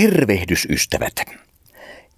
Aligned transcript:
Tervehdysystävät! 0.00 1.12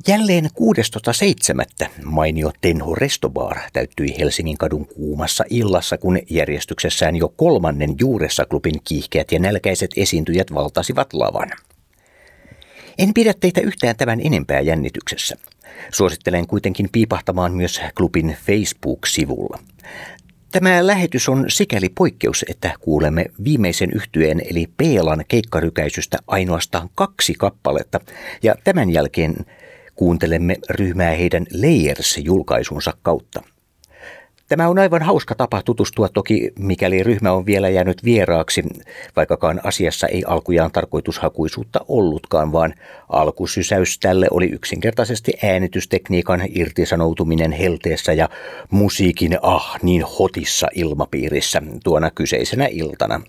Jälleen 0.09 0.45
16.7. 0.45 1.89
mainio 2.05 2.53
Tenho 2.61 2.95
Restobar 2.95 3.59
täyttyi 3.73 4.19
Helsingin 4.19 4.59
kadun 4.59 4.87
kuumassa 4.87 5.45
illassa, 5.51 5.99
kun 5.99 6.19
järjestyksessään 6.31 7.17
jo 7.17 7.29
kolmannen 7.29 7.95
juuressa 8.01 8.45
klubin 8.45 8.75
kiihkeät 8.85 9.33
ja 9.33 9.39
nälkäiset 9.39 9.91
esiintyjät 9.97 10.55
valtasivat 10.55 11.13
lavan. 11.13 11.51
En 12.99 13.15
pidä 13.15 13.35
teitä 13.41 13.61
yhtään 13.61 13.97
tämän 13.97 14.21
enempää 14.21 14.61
jännityksessä. 14.61 15.37
Suosittelen 15.93 16.47
kuitenkin 16.47 16.89
piipahtamaan 16.93 17.53
myös 17.53 17.81
klubin 17.97 18.37
Facebook-sivulla. 18.47 19.59
Tämä 20.53 20.87
lähetys 20.87 21.29
on 21.29 21.45
sikäli 21.49 21.89
poikkeus, 21.89 22.45
että 22.49 22.71
kuulemme 22.81 23.27
viimeisen 23.45 23.91
yhtyeen 23.95 24.43
eli 24.51 24.67
Peelan 24.77 25.25
keikkarykäisystä 25.29 26.19
ainoastaan 26.27 26.89
kaksi 26.95 27.35
kappaletta, 27.35 28.01
ja 28.43 28.55
tämän 28.65 28.91
jälkeen 28.91 29.35
kuuntelemme 29.95 30.57
ryhmää 30.71 31.11
heidän 31.11 31.47
Layers-julkaisunsa 31.53 32.93
kautta. 33.03 33.43
Tämä 34.49 34.69
on 34.69 34.79
aivan 34.79 35.03
hauska 35.03 35.35
tapa 35.35 35.63
tutustua 35.63 36.09
toki, 36.09 36.51
mikäli 36.59 37.03
ryhmä 37.03 37.33
on 37.33 37.47
vielä 37.47 37.69
jäänyt 37.69 38.05
vieraaksi, 38.05 38.63
vaikkakaan 39.17 39.61
asiassa 39.65 40.07
ei 40.07 40.25
alkujaan 40.27 40.73
tarkoitushakuisuutta 40.73 41.81
ollutkaan, 41.89 42.53
vaan 42.53 42.75
alkusysäys 43.09 43.99
tälle 43.99 44.27
oli 44.31 44.47
yksinkertaisesti 44.47 45.33
äänitystekniikan 45.43 46.41
irtisanoutuminen 46.55 47.53
helteessä 47.53 48.13
ja 48.13 48.29
musiikin 48.71 49.39
ah 49.43 49.79
niin 49.83 50.03
hotissa 50.19 50.69
ilmapiirissä 50.75 51.63
tuona 51.85 52.11
kyseisenä 52.11 52.67
iltana. 52.71 53.21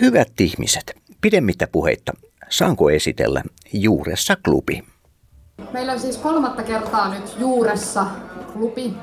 Hyvät 0.00 0.40
ihmiset, 0.40 0.96
pidemmittä 1.20 1.66
puheitta, 1.72 2.12
saanko 2.48 2.90
esitellä 2.90 3.42
Juuressa 3.72 4.36
klubi? 4.44 4.82
Meillä 5.72 5.92
on 5.92 6.00
siis 6.00 6.16
kolmatta 6.16 6.62
kertaa 6.62 7.14
nyt 7.14 7.36
Juuressa 7.38 8.06
klubi 8.52 8.94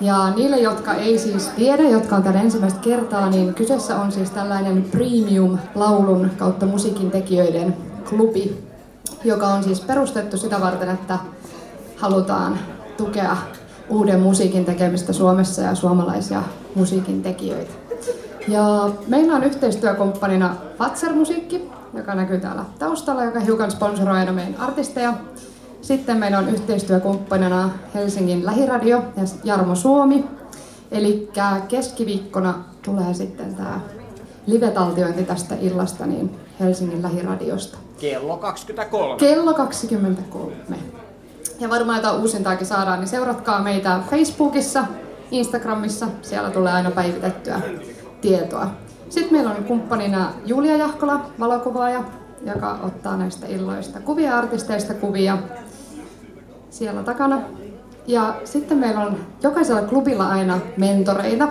ja 0.00 0.30
niille, 0.30 0.56
jotka 0.56 0.94
ei 0.94 1.18
siis 1.18 1.48
tiedä, 1.48 1.82
jotka 1.82 2.16
on 2.16 2.22
täällä 2.22 2.40
ensimmäistä 2.40 2.80
kertaa, 2.80 3.30
niin 3.30 3.54
kyseessä 3.54 3.96
on 3.96 4.12
siis 4.12 4.30
tällainen 4.30 4.84
premium-laulun 4.90 6.30
kautta 6.38 6.66
musiikin 6.66 7.10
tekijöiden 7.10 7.76
klubi, 8.08 8.64
joka 9.24 9.46
on 9.46 9.64
siis 9.64 9.80
perustettu 9.80 10.36
sitä 10.36 10.60
varten, 10.60 10.88
että 10.90 11.18
halutaan 11.96 12.58
tukea 12.96 13.36
uuden 13.88 14.20
musiikin 14.20 14.64
tekemistä 14.64 15.12
Suomessa 15.12 15.62
ja 15.62 15.74
suomalaisia 15.74 16.42
musiikin 16.74 17.22
tekijöitä. 17.22 17.72
Ja 18.48 18.90
meillä 19.06 19.34
on 19.34 19.44
yhteistyökumppanina 19.44 20.56
Fatser 20.78 21.12
Musiikki, 21.12 21.70
joka 21.94 22.14
näkyy 22.14 22.40
täällä 22.40 22.64
taustalla, 22.78 23.24
joka 23.24 23.40
hiukan 23.40 23.70
sponsoroi 23.70 24.18
aina 24.18 24.32
meidän 24.32 24.56
artisteja. 24.60 25.14
Sitten 25.86 26.16
meillä 26.16 26.38
on 26.38 26.48
yhteistyökumppanina 26.48 27.70
Helsingin 27.94 28.46
lähiradio 28.46 28.96
ja 28.96 29.22
Jarmo 29.44 29.74
Suomi. 29.74 30.24
Eli 30.90 31.30
keskiviikkona 31.68 32.54
tulee 32.84 33.14
sitten 33.14 33.54
tämä 33.54 33.80
live-taltiointi 34.46 35.24
tästä 35.24 35.54
illasta 35.60 36.06
niin 36.06 36.36
Helsingin 36.60 37.02
lähiradiosta. 37.02 37.78
Kello 38.00 38.36
23. 38.36 39.18
Kello 39.18 39.54
23. 39.54 40.54
Ja 41.60 41.70
varmaan 41.70 41.98
jotain 41.98 42.20
uusintaakin 42.20 42.66
saadaan, 42.66 43.00
niin 43.00 43.08
seuratkaa 43.08 43.62
meitä 43.62 44.00
Facebookissa, 44.10 44.84
Instagramissa. 45.30 46.06
Siellä 46.22 46.50
tulee 46.50 46.72
aina 46.72 46.90
päivitettyä 46.90 47.60
tietoa. 48.20 48.70
Sitten 49.08 49.32
meillä 49.32 49.50
on 49.50 49.64
kumppanina 49.64 50.32
Julia 50.46 50.76
Jahkola, 50.76 51.30
valokuvaaja, 51.40 52.04
joka 52.46 52.78
ottaa 52.82 53.16
näistä 53.16 53.46
illoista 53.46 54.00
kuvia 54.00 54.38
artisteista 54.38 54.94
kuvia 54.94 55.38
siellä 56.76 57.02
takana. 57.02 57.40
Ja 58.06 58.34
sitten 58.44 58.78
meillä 58.78 59.00
on 59.00 59.16
jokaisella 59.42 59.82
klubilla 59.82 60.28
aina 60.28 60.58
mentoreita. 60.76 61.48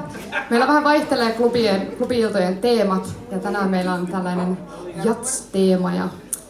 Meillä 0.50 0.67
vähän 0.67 0.83
vaihtelee 0.83 1.31
klubien, 1.31 1.88
klubiiltojen 1.97 2.57
teemat 2.57 3.16
ja 3.31 3.39
tänään 3.39 3.69
meillä 3.69 3.94
on 3.94 4.07
tällainen 4.07 4.57
jats-teema 5.03 5.94
ja 5.94 6.07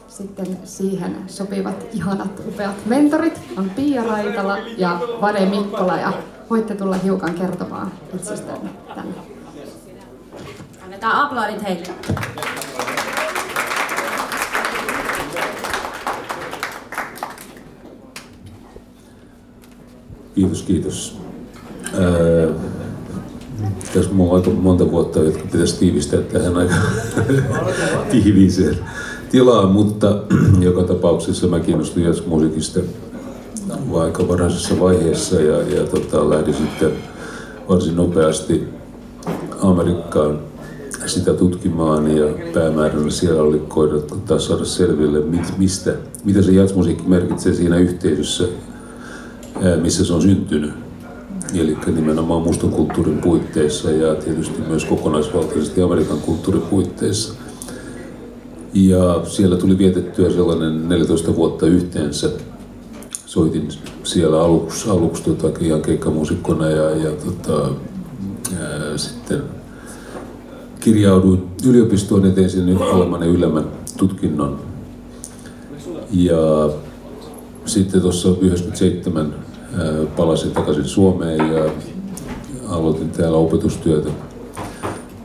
sitten 0.08 0.58
siihen 0.64 1.18
sopivat 1.28 1.86
ihanat 1.94 2.42
upeat 2.48 2.86
mentorit 2.86 3.42
on 3.58 3.70
Pia 3.70 4.04
Raitala 4.04 4.58
ja 4.78 5.00
Vade 5.22 5.46
Mikkola 5.46 5.98
ja 5.98 6.14
voitte 6.50 6.76
tulla 6.76 6.96
hiukan 6.96 7.34
kertomaan 7.34 7.92
itsestänne 8.16 8.70
tänne. 8.96 9.16
Annetaan 10.84 11.16
aplodit 11.16 11.64
heille. 11.64 11.88
Kiitos, 20.36 20.62
kiitos. 20.62 21.18
Ää, 21.94 22.48
tässä 23.94 24.10
on 24.20 24.36
aika 24.36 24.50
monta 24.50 24.92
vuotta, 24.92 25.20
jotka 25.20 25.44
pitäisi 25.52 25.80
tiivistää 25.80 26.22
tähän 26.22 26.58
aika 26.58 26.76
tiiviiseen 28.12 28.78
tilaan, 29.32 29.72
mutta 29.72 30.18
joka 30.60 30.84
tapauksessa 30.84 31.48
mä 31.48 31.60
kiinnostuin 31.60 32.06
jazzmusiikista 32.06 32.80
aika 34.00 34.28
varhaisessa 34.28 34.80
vaiheessa 34.80 35.42
ja, 35.42 35.62
ja 35.62 35.84
tota, 35.84 36.30
lähdin 36.30 36.54
sitten 36.54 36.92
varsin 37.70 37.96
nopeasti 37.96 38.68
Amerikkaan 39.62 40.40
sitä 41.06 41.34
tutkimaan 41.34 42.18
ja 42.18 42.26
päämääränä 42.54 43.10
siellä 43.10 43.42
oli 43.42 43.60
koidata 43.68 44.40
saada 44.40 44.66
selville, 44.66 45.20
mistä, 45.58 45.94
mitä 46.24 46.42
se 46.42 46.52
jazzmusiikki 46.52 47.04
merkitsee 47.08 47.54
siinä 47.54 47.78
yhteisössä, 47.78 48.44
missä 49.82 50.06
se 50.06 50.14
on 50.14 50.22
syntynyt. 50.22 50.74
Eli 51.54 51.78
nimenomaan 51.96 52.42
mustan 52.42 52.70
kulttuurin 52.70 53.18
puitteissa 53.18 53.92
ja 53.92 54.16
tietysti 54.16 54.62
myös 54.68 54.86
kokonaisvaltaisesti 54.86 55.82
Amerikan 55.82 56.18
kulttuurin 56.18 56.62
puitteissa. 56.62 57.34
Ja 58.74 59.22
siellä 59.24 59.58
tuli 59.58 59.78
vietettyä 59.78 60.30
sellainen 60.30 60.90
14 60.90 61.36
vuotta 61.36 61.66
yhteensä. 61.66 62.30
Soitin 63.26 63.68
siellä 64.04 64.42
aluksi, 64.44 64.90
aluksi 64.90 65.24
tota, 65.24 65.60
ihan 65.60 65.82
keikkamuusikkona 65.82 66.70
ja, 66.70 66.90
ja 66.90 67.12
tota, 67.12 67.70
ää, 68.62 68.98
sitten 68.98 69.44
kirjauduin 70.80 71.44
yliopistoon 71.68 72.26
ja 72.26 72.32
tein 72.32 72.50
sen 72.50 72.78
alemman 72.78 73.22
ja 73.22 73.28
ylemmän 73.28 73.66
tutkinnon. 73.98 74.60
Ja 76.12 76.70
sitten 77.66 78.02
tuossa 78.02 78.30
97 78.42 79.45
palasin 80.16 80.52
takaisin 80.52 80.86
Suomeen 80.86 81.52
ja 81.52 81.70
aloitin 82.70 83.10
täällä 83.10 83.38
opetustyötä. 83.38 84.10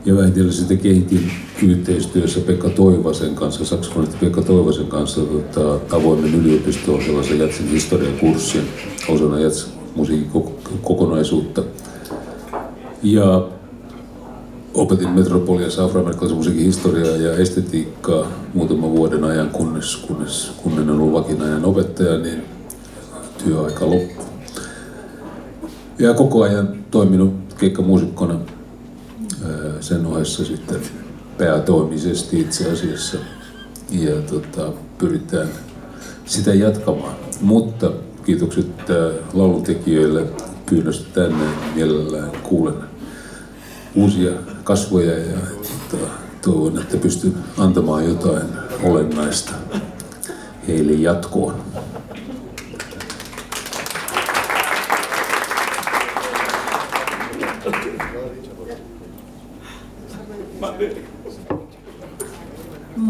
Ja 0.05 0.17
vähitellen 0.17 0.53
sitten 0.53 0.77
kehitin 0.77 1.31
yhteistyössä 1.63 2.39
Pekka 2.39 2.69
Toivasen 2.69 3.35
kanssa, 3.35 3.65
saksofonisti 3.65 4.17
Pekka 4.19 4.41
Toivasen 4.41 4.85
kanssa 4.85 5.21
tota, 5.21 5.95
avoimen 5.95 6.35
yliopistoon 6.35 7.03
sellaisen 7.03 7.39
jatsin 7.39 7.67
historian 7.67 8.13
kurssin 8.19 8.63
osana 9.09 9.39
jatsmusiikin 9.39 10.31
kokonaisuutta. 10.81 11.63
Ja 13.03 13.47
opetin 14.73 15.09
Metropoliassa 15.09 15.83
afroamerikkalaisen 15.83 16.37
musiikin 16.37 16.65
historiaa 16.65 17.15
ja 17.17 17.33
estetiikkaa 17.33 18.27
muutaman 18.53 18.91
vuoden 18.91 19.23
ajan, 19.23 19.49
kunnes, 19.49 19.95
kunnes 19.95 20.51
kun 20.63 20.79
en 20.79 20.89
ollut 20.89 21.13
vakinainen 21.13 21.65
opettaja, 21.65 22.17
niin 22.17 22.43
työaika 23.43 23.85
loppui. 23.85 24.30
Ja 26.01 26.13
koko 26.13 26.43
ajan 26.43 26.69
toiminut 26.91 27.33
keikkamuusikkona 27.57 28.39
sen 29.79 30.05
ohessa 30.05 30.45
sitten 30.45 30.81
päätoimisesti 31.37 32.39
itse 32.39 32.71
asiassa. 32.71 33.17
Ja 33.91 34.15
tota, 34.21 34.71
pyritään 34.97 35.47
sitä 36.25 36.53
jatkamaan. 36.53 37.15
Mutta 37.41 37.91
kiitokset 38.25 38.67
lauluntekijöille 39.33 40.25
pyynnöstä 40.69 41.05
tänne. 41.13 41.45
Mielellään 41.75 42.31
kuulen 42.43 42.75
uusia 43.95 44.31
kasvoja 44.63 45.17
ja 45.17 45.37
tota, 45.91 46.07
toivon, 46.41 46.77
että 46.81 46.97
pystyn 46.97 47.33
antamaan 47.57 48.05
jotain 48.05 48.47
olennaista 48.83 49.51
heille 50.67 50.91
jatkoon. 50.91 51.55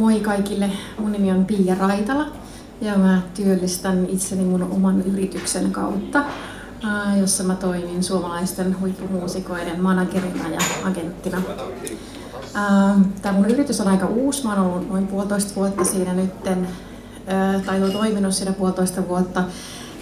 Moi 0.02 0.20
kaikille, 0.20 0.72
mun 1.00 1.12
nimi 1.12 1.32
on 1.32 1.46
Pia 1.46 1.76
Raitala 1.76 2.26
ja 2.82 2.98
mä 2.98 3.22
työllistän 3.34 4.06
itseni 4.10 4.44
mun 4.44 4.64
oman 4.64 5.02
yrityksen 5.02 5.72
kautta, 5.72 6.24
jossa 7.20 7.44
mä 7.44 7.56
toimin 7.56 8.04
suomalaisten 8.04 8.80
huippumuusikoiden 8.80 9.82
managerina 9.82 10.50
ja 10.50 10.60
agenttina. 10.86 11.42
Tämä 13.22 13.38
mun 13.38 13.50
yritys 13.50 13.82
on 13.82 13.88
aika 13.88 14.06
uusi, 14.06 14.44
mä 14.44 14.54
oon 14.56 14.66
ollut 14.66 14.90
noin 14.90 15.08
puolitoista 15.08 15.56
vuotta 15.56 15.84
siinä 15.86 16.14
nytten 16.14 16.68
tai 17.66 17.92
toiminut 17.92 18.34
siinä 18.34 18.54
puolitoista 18.54 19.08
vuotta, 19.08 19.44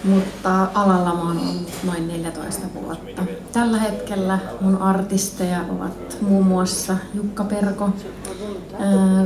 mutta 0.04 0.68
alalla 0.74 1.14
mä 1.14 1.22
oon 1.22 1.38
ollut 1.38 1.68
noin 1.84 2.08
14 2.08 2.66
vuotta. 2.74 3.22
Tällä 3.52 3.78
hetkellä 3.78 4.38
mun 4.60 4.82
artisteja 4.82 5.60
ovat 5.70 6.18
muun 6.20 6.46
muassa 6.46 6.96
Jukka 7.14 7.44
Perko, 7.44 7.90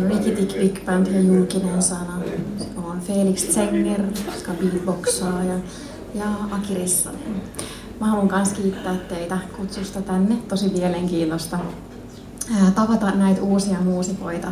Rikitik 0.09 0.55
Big 0.61 0.87
Band 0.87 1.07
ja 1.07 1.21
Julkinen 1.21 1.83
sana. 1.83 2.21
On 2.85 3.01
Felix 3.01 3.51
Zenger, 3.51 4.01
joka 4.39 4.53
beatboxaa 4.63 5.45
ja, 5.45 5.55
ja 6.15 6.25
Aki 6.51 6.75
Rissanen. 6.75 7.43
Mä 8.01 8.07
haluan 8.07 8.29
myös 8.33 8.53
kiittää 8.53 8.95
teitä 8.95 9.39
kutsusta 9.57 10.03
tänne. 10.03 10.37
Tosi 10.49 10.69
mielenkiintoista 10.69 11.59
tavata 12.75 13.11
näitä 13.11 13.43
uusia 13.43 13.81
muusikoita 13.81 14.49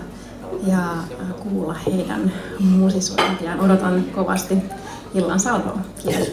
ja 0.67 0.95
kuulla 1.43 1.75
heidän 1.87 2.33
muusisuointiaan. 2.61 3.61
Odotan 3.61 4.05
kovasti 4.05 4.55
illan 5.15 5.41
salvoa. 5.41 5.79
Kiitos. 6.03 6.33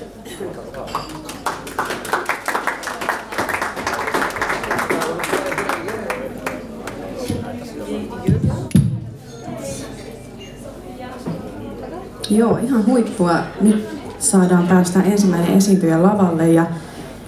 Joo, 12.30 12.58
ihan 12.58 12.86
huippua. 12.86 13.40
Nyt 13.62 13.88
saadaan 14.20 14.68
päästä 14.68 15.02
ensimmäinen 15.02 15.58
esiintyjä 15.58 16.04
lavalle 16.04 16.50
ja 16.50 16.66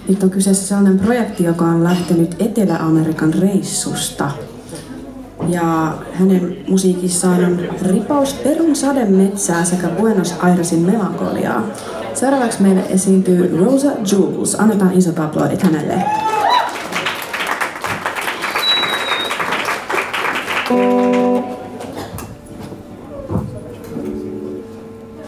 nyt 0.10 0.24
on 0.24 0.30
kyseessä 0.30 0.68
sellainen 0.68 1.00
projekti, 1.00 1.44
joka 1.44 1.66
on 1.66 1.84
lähtenyt 1.84 2.36
Etelä-Amerikan 2.40 3.34
reissusta. 3.34 4.32
Ja 5.48 5.94
hänen 6.14 6.58
musiikissaan 6.70 7.46
on 7.46 7.60
ripaus 7.82 8.34
Perun 8.34 8.76
sademetsää 8.76 9.64
sekä 9.64 9.88
Buenos 9.88 10.36
Airesin 10.40 10.80
melankoliaa. 10.80 11.64
Seuraavaksi 12.14 12.62
meille 12.62 12.82
esiintyy 12.90 13.58
Rosa 13.66 13.92
Jules. 14.12 14.56
Annetaan 14.56 14.94
isot 14.94 15.20
aplodit 15.20 15.64
hänelle. 15.64 16.04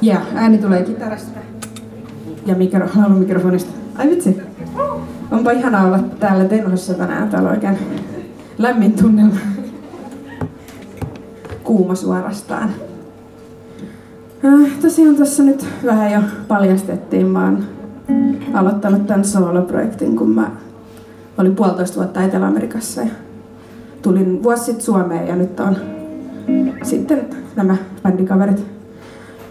Ja 0.01 0.21
ääni 0.35 0.57
tulee 0.57 0.83
kitarasta 0.83 1.39
ja 2.45 2.55
mikro, 2.55 2.87
mikrofonista. 3.17 3.71
Ai 3.97 4.09
vitsi. 4.09 4.41
Onpa 5.31 5.51
ihana 5.51 5.81
olla 5.81 5.99
täällä 5.99 6.45
Tenhossa 6.45 6.93
tänään. 6.93 7.29
Täällä 7.29 7.49
on 7.49 7.55
oikein 7.55 7.77
lämmin 8.57 8.93
tunnelma. 8.93 9.52
Kuuma 11.73 11.95
suorastaan. 11.95 12.69
Äh, 14.45 14.71
tosiaan 14.81 15.15
tässä 15.15 15.43
nyt 15.43 15.65
vähän 15.85 16.11
jo 16.11 16.19
paljastettiin. 16.47 17.27
Mä 17.27 17.45
oon 17.45 17.63
aloittanut 18.53 19.07
tämän 19.07 19.25
soloprojektin, 19.25 20.15
kun 20.15 20.29
mä 20.29 20.51
olin 21.37 21.55
puolitoista 21.55 21.95
vuotta 21.95 22.23
Etelä-Amerikassa 22.23 23.01
ja 23.01 23.07
tulin 24.01 24.43
vuosi 24.43 24.63
sitten 24.63 24.85
Suomeen 24.85 25.27
ja 25.27 25.35
nyt 25.35 25.59
on 25.59 25.77
sitten 26.83 27.25
nämä 27.55 27.75
bändikaverit, 28.03 28.65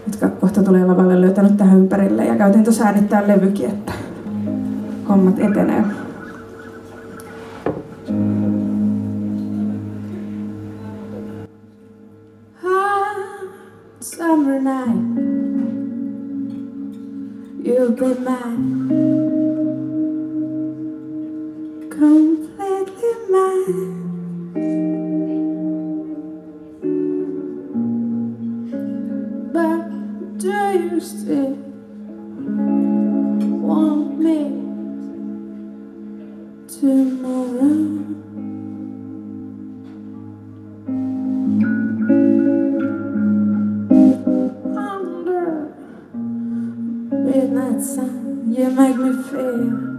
jotka 0.07 0.29
kohta 0.29 0.63
tulee 0.63 0.85
lavalle 0.85 1.21
löytänyt 1.21 1.57
tähän 1.57 1.79
ympärille 1.79 2.25
ja 2.25 2.35
käytin 2.35 2.63
tuossa 2.63 2.85
äänittää 2.85 3.27
levykin, 3.27 3.69
että 3.69 3.91
hommat 5.09 5.39
etenee. 5.39 5.83
Summer 14.23 14.57
night. 14.57 15.03
You'll 17.65 17.91
be 17.91 18.11
mine. 18.27 18.87
Completely 21.89 23.13
mine. 23.33 23.91
But 29.51 29.83
do 30.37 30.57
you 30.83 31.01
still 31.01 31.57
want 33.67 34.19
me 34.25 34.39
tomorrow? 36.79 38.32
You 47.75 48.69
make 48.69 48.95
me 48.97 49.23
feel 49.23 49.92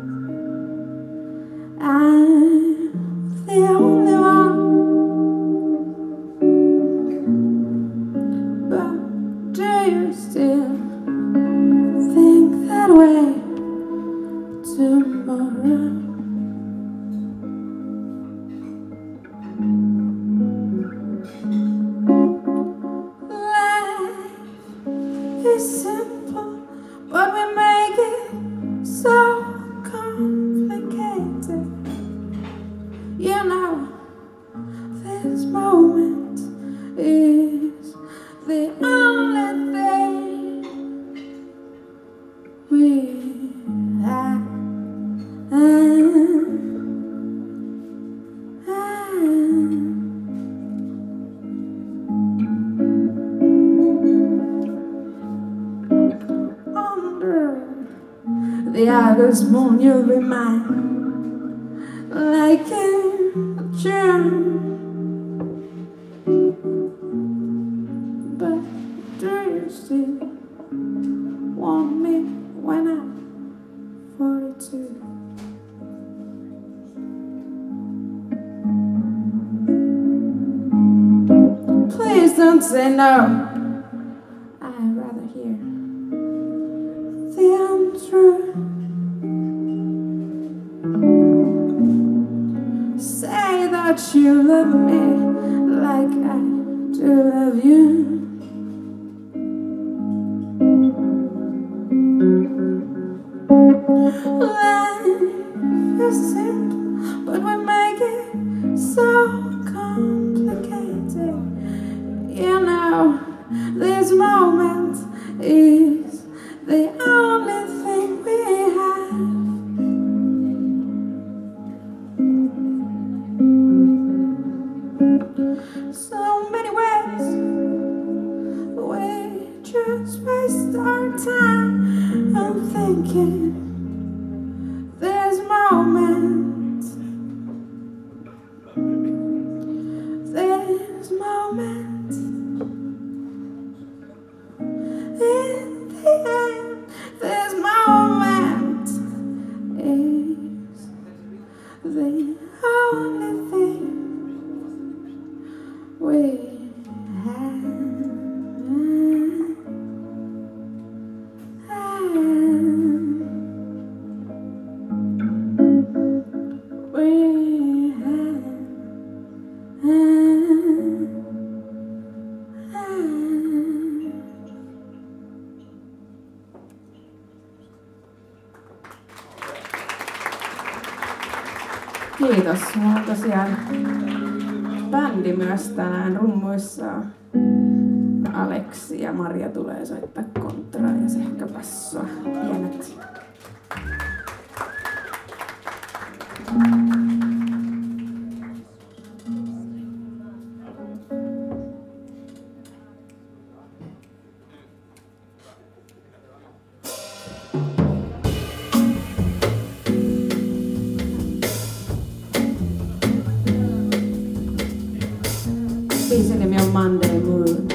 Biisin 216.14 216.38
nimi 216.38 216.56
on 216.56 216.68
Monday 216.68 217.20
Moon. 217.20 217.68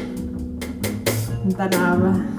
Tänään 1.58 2.39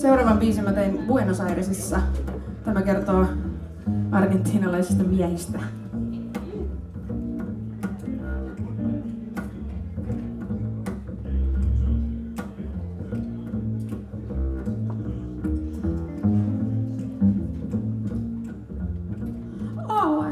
Seuraavan 0.00 0.38
biisin 0.38 0.64
mä 0.64 0.72
tein 0.72 0.98
Buenos 1.06 1.40
Airesissa. 1.40 2.00
Tämä 2.64 2.82
kertoo 2.82 3.26
argentiinalaisista 4.12 5.04
miehistä. 5.04 5.58
Oh, 19.88 20.24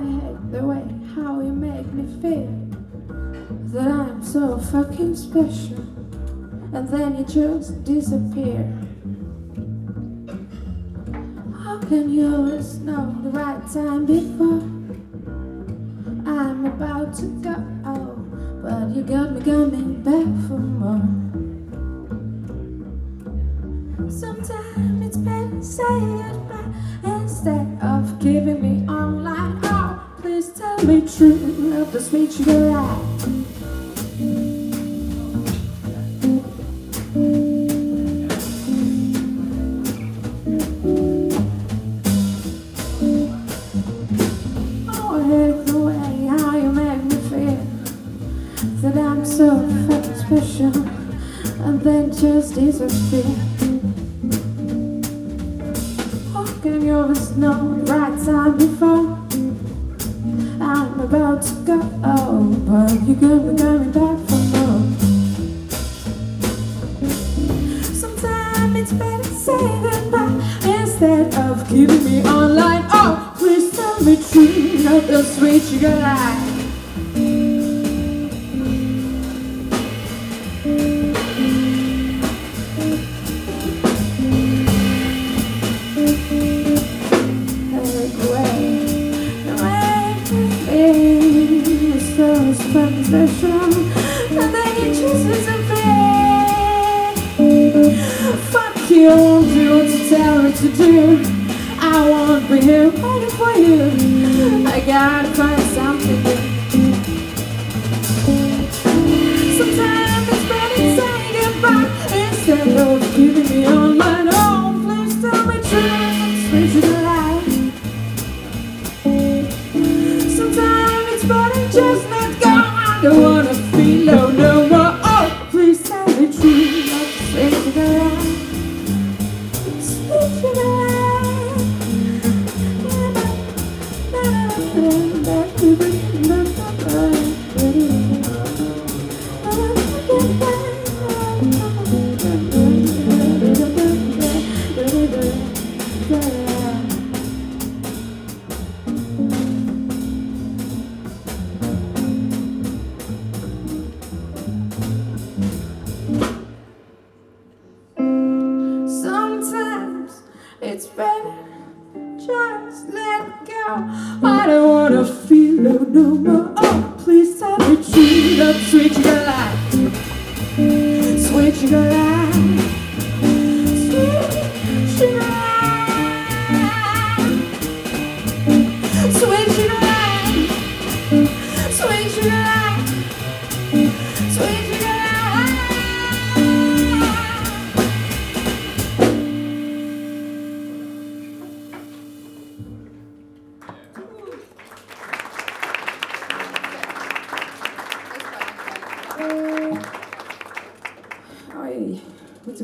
fucking 4.72 5.16
special. 5.16 5.80
And 6.72 6.88
then 6.88 7.12
you 7.12 7.24
just 7.24 7.74
disappear. 7.86 8.27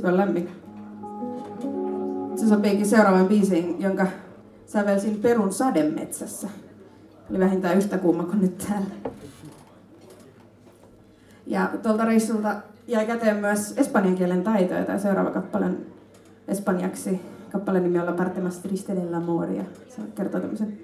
Sipön 0.04 0.16
lämmin. 0.16 0.48
Se 2.36 2.48
sopiikin 2.48 2.86
seuraavan 2.86 3.28
biisiin, 3.28 3.80
jonka 3.80 4.06
sävelsin 4.66 5.16
Perun 5.16 5.52
sademetsässä. 5.52 6.48
Eli 7.30 7.38
vähintään 7.38 7.76
yhtä 7.76 7.98
kuuma 7.98 8.22
kuin 8.22 8.40
nyt 8.40 8.58
täällä. 8.58 9.10
Ja 11.46 11.70
tuolta 11.82 12.04
reissulta 12.04 12.54
jäi 12.86 13.06
käteen 13.06 13.36
myös 13.36 13.74
espanjan 13.76 14.14
kielen 14.14 14.42
taito, 14.42 14.74
Tämä 14.86 14.98
seuraava 14.98 15.30
kappale 15.30 15.64
on 15.64 15.78
espanjaksi. 16.48 17.20
kappale 17.52 17.80
nimi 17.80 17.98
on 17.98 18.06
Partemas 18.06 18.36
parte 18.36 18.40
más 18.40 18.62
triste 18.62 18.94
se 19.88 20.02
kertoo 20.14 20.40
tämmöisen 20.40 20.78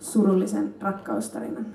surullisen 0.00 0.74
rakkaustarinan. 0.80 1.66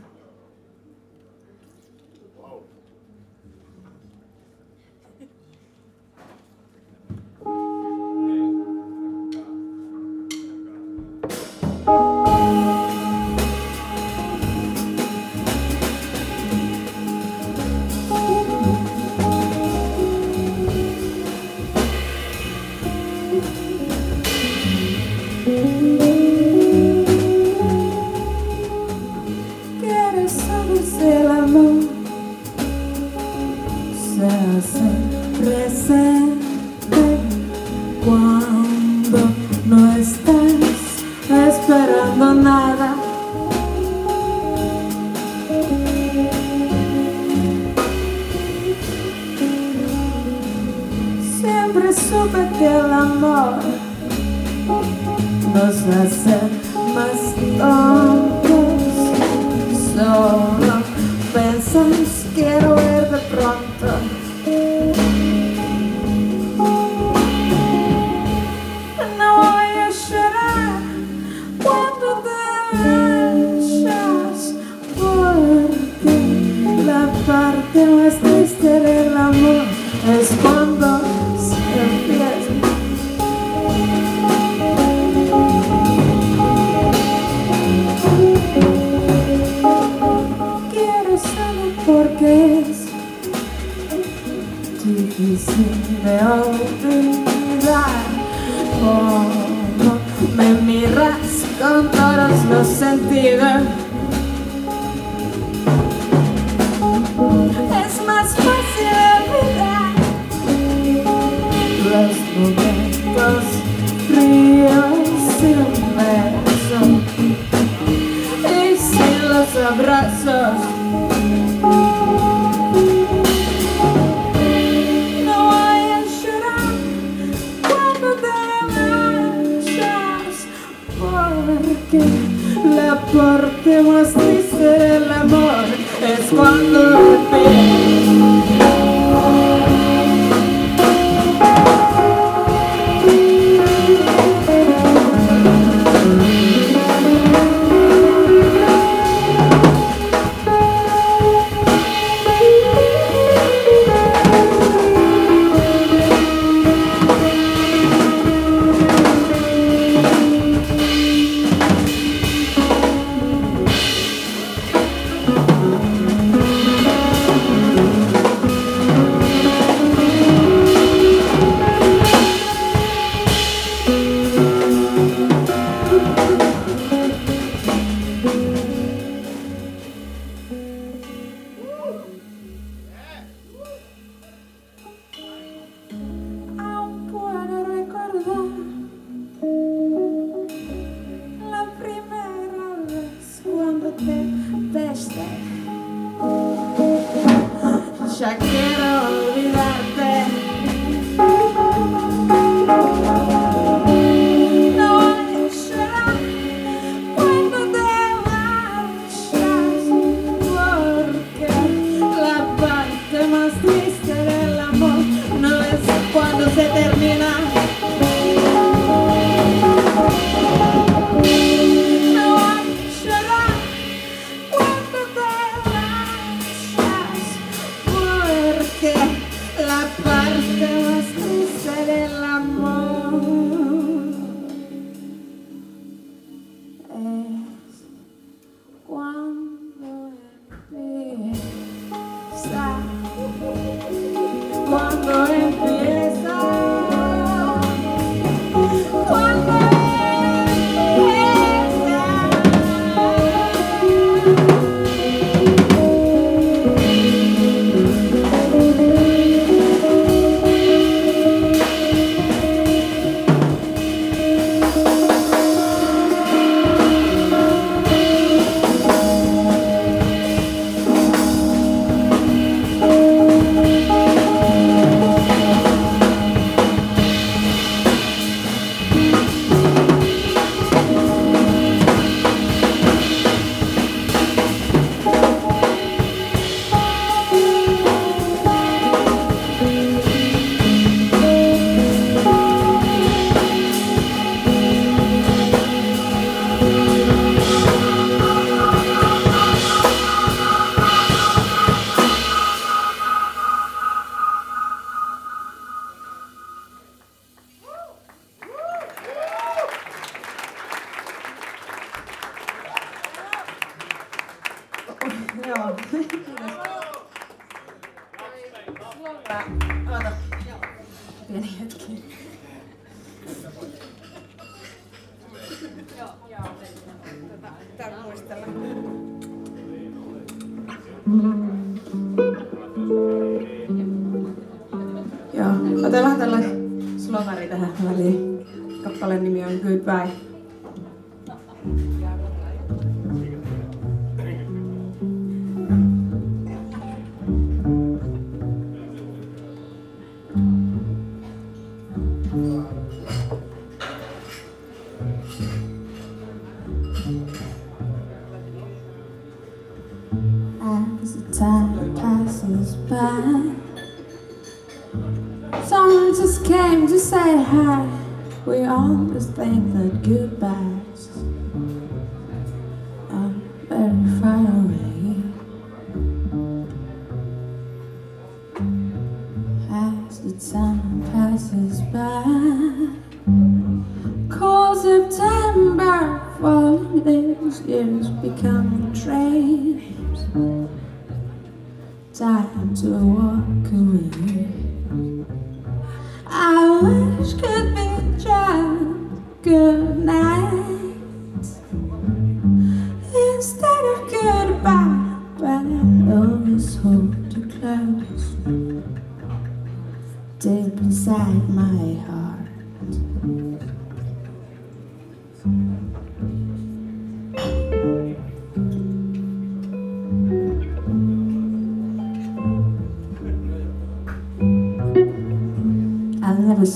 check 198.17 198.39
it 198.41 198.79
out. 198.79 199.46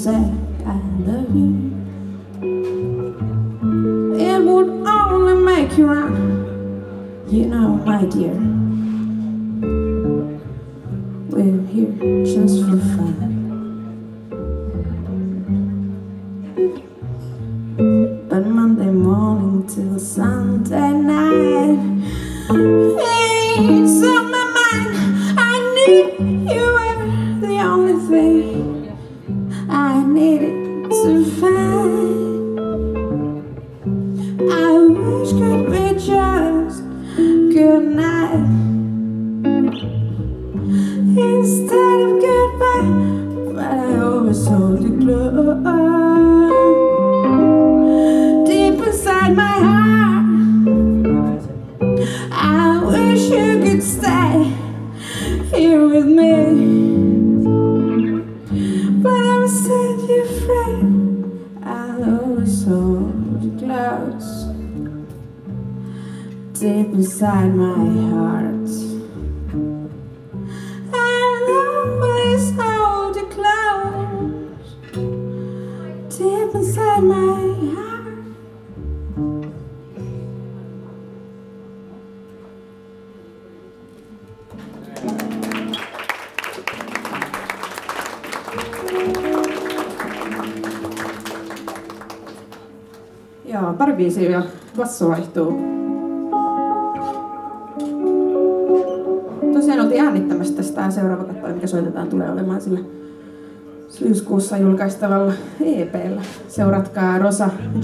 sad. 0.02 0.41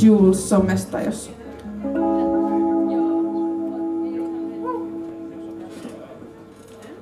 Jules 0.01 0.49
somesta, 0.49 1.01
jos 1.01 1.31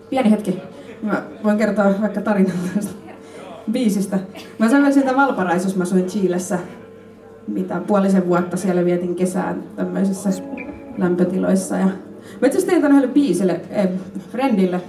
Pieni 0.10 0.32
hetki. 0.32 0.62
Mä 1.02 1.24
voin 1.44 1.58
kertoa 1.58 2.02
vaikka 2.02 2.22
tarinan 2.22 2.58
tästä 2.76 2.92
biisistä. 3.72 4.20
Mä 4.60 4.70
sanoin 4.70 4.94
sieltä 4.94 5.16
Valparaisossa, 5.16 5.78
mä 5.78 5.86
soin 5.86 6.06
Chiilessä 6.06 6.60
mitä 7.48 7.82
puolisen 7.88 8.28
vuotta 8.28 8.58
siellä 8.58 8.86
vietin 8.86 9.16
kesään 9.16 9.64
tämmöisissä 9.76 10.30
lämpötiloissa. 10.98 11.78
Ja 11.78 11.86
mä 12.42 12.48
itse 12.48 12.66
tein 12.66 12.86
yhdelle 12.86 13.08
biisille, 13.08 13.62
eh, 13.70 13.90
friendille 14.32 14.82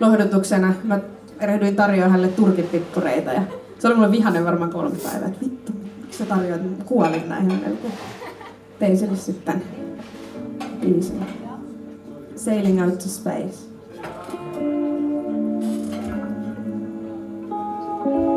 lohdutuksena. 0.00 0.74
Mä 0.84 1.00
erehdyin 1.40 1.76
tarjoamaan 1.76 2.10
hänelle 2.10 2.32
turkipippureita 2.32 3.32
ja 3.32 3.42
se 3.78 3.88
oli 3.88 3.94
mulle 3.94 4.10
vihanen 4.10 4.44
varmaan 4.44 4.70
kolme 4.70 4.96
päivää, 5.04 5.28
että 5.28 5.40
vittu 5.44 5.72
sä 6.18 6.26
tarjoat 6.26 6.60
kuolina 6.84 7.36
ihan 7.36 7.60
melko. 7.60 7.88
Tein 8.78 8.98
sille 8.98 9.16
sitten 9.16 9.62
biisin. 10.80 11.26
Sailing 12.36 12.84
out 12.84 12.98
to 12.98 13.08
space. 13.08 13.66
thank 18.04 18.28
you 18.28 18.35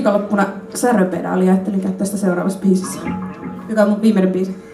viikonloppuna 0.00 0.46
säröpedaalia 0.74 1.46
ja 1.46 1.52
ajattelin 1.52 1.80
käyttää 1.80 2.04
sitä 2.04 2.18
seuraavassa 2.18 2.58
biisissä, 2.58 3.00
joka 3.68 3.82
on 3.82 3.90
mun 3.90 4.02
viimeinen 4.02 4.32
biisi. 4.32 4.69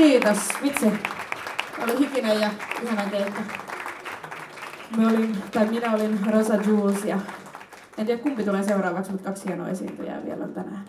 Kiitos, 0.00 0.38
vitsi. 0.62 0.92
Oli 1.82 1.98
hikinen 1.98 2.40
ja 2.40 2.50
ihana 2.82 3.10
keikka. 3.10 3.40
Me 4.96 5.06
olin, 5.06 5.42
tai 5.52 5.66
minä 5.66 5.94
olin 5.94 6.20
Rosa 6.32 6.54
Jules 6.54 7.04
ja 7.04 7.18
En 7.98 8.06
tiedä 8.06 8.22
kumpi 8.22 8.44
tulee 8.44 8.62
seuraavaksi, 8.62 9.12
mutta 9.12 9.28
kaksi 9.28 9.46
hienoa 9.46 9.68
esiintyjää 9.68 10.24
vielä 10.24 10.44
on 10.44 10.52
tänään. 10.52 10.84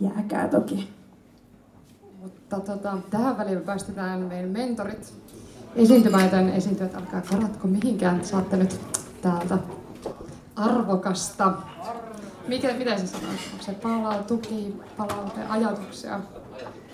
Jääkää 0.00 0.48
toki. 0.48 0.92
Mutta 2.20 2.60
tota, 2.60 2.98
tähän 3.10 3.38
väliin 3.38 3.60
päästetään 3.60 4.20
meidän 4.20 4.50
mentorit 4.50 5.14
esiintymään, 5.76 6.24
joten 6.24 6.48
esiintyjät 6.48 6.94
alkaa 6.94 7.20
karatko 7.20 7.68
mihinkään. 7.68 8.24
Saatte 8.24 8.56
nyt 8.56 8.80
täältä 9.22 9.58
arvokasta. 10.56 11.52
Mikä, 12.48 12.74
miten 12.74 13.00
se 13.00 13.06
sanoo? 13.06 13.30
Onko 13.52 13.64
se 13.64 13.72
palaa, 13.72 14.22
tuki, 14.22 14.76
palaute, 14.96 15.40
ajatuksia? 15.48 16.20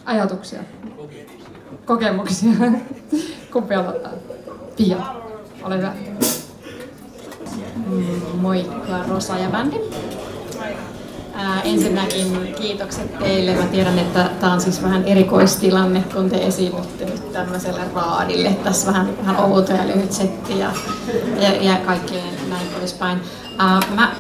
Ajatuksia. 0.08 0.60
Kokemuksia. 1.84 2.50
Kumpi 3.52 3.74
aloittaa? 3.74 4.12
Pia, 4.76 4.96
ole 5.62 5.76
hyvä. 5.78 5.92
Mm, 7.86 8.40
moikka 8.40 9.04
Rosa 9.08 9.38
ja 9.38 9.50
bändi. 9.50 9.76
Ää, 11.34 11.62
ensinnäkin 11.62 12.54
kiitokset 12.60 13.18
teille. 13.18 13.54
Mä 13.54 13.62
tiedän, 13.64 13.98
että 13.98 14.30
tämä 14.40 14.52
on 14.52 14.60
siis 14.60 14.82
vähän 14.82 15.04
erikoistilanne, 15.04 16.04
kun 16.14 16.30
te 16.30 16.46
esiinnytte 16.46 17.04
nyt 17.04 17.32
tämmöiselle 17.32 17.80
raadille. 17.94 18.50
Tässä 18.64 18.86
vähän, 18.86 19.18
vähän 19.18 19.36
outo 19.36 19.72
ja 19.72 19.86
lyhyt 19.86 20.12
setti 20.12 20.58
ja, 20.58 20.70
ja, 21.40 21.62
ja 21.62 21.76
kaikkea 21.86 22.22
näin 22.48 22.66
poispäin. 22.78 23.18
Ää, 23.58 23.80
mä 23.94 24.12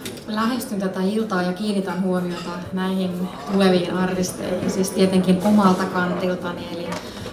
lähestyn 0.42 0.80
tätä 0.80 1.00
iltaa 1.00 1.42
ja 1.42 1.52
kiinnitän 1.52 2.02
huomiota 2.02 2.50
näihin 2.72 3.28
tuleviin 3.52 3.94
artisteihin, 3.94 4.70
siis 4.70 4.90
tietenkin 4.90 5.40
omalta 5.44 5.84
kantiltani. 5.84 6.68
Eli 6.72 6.88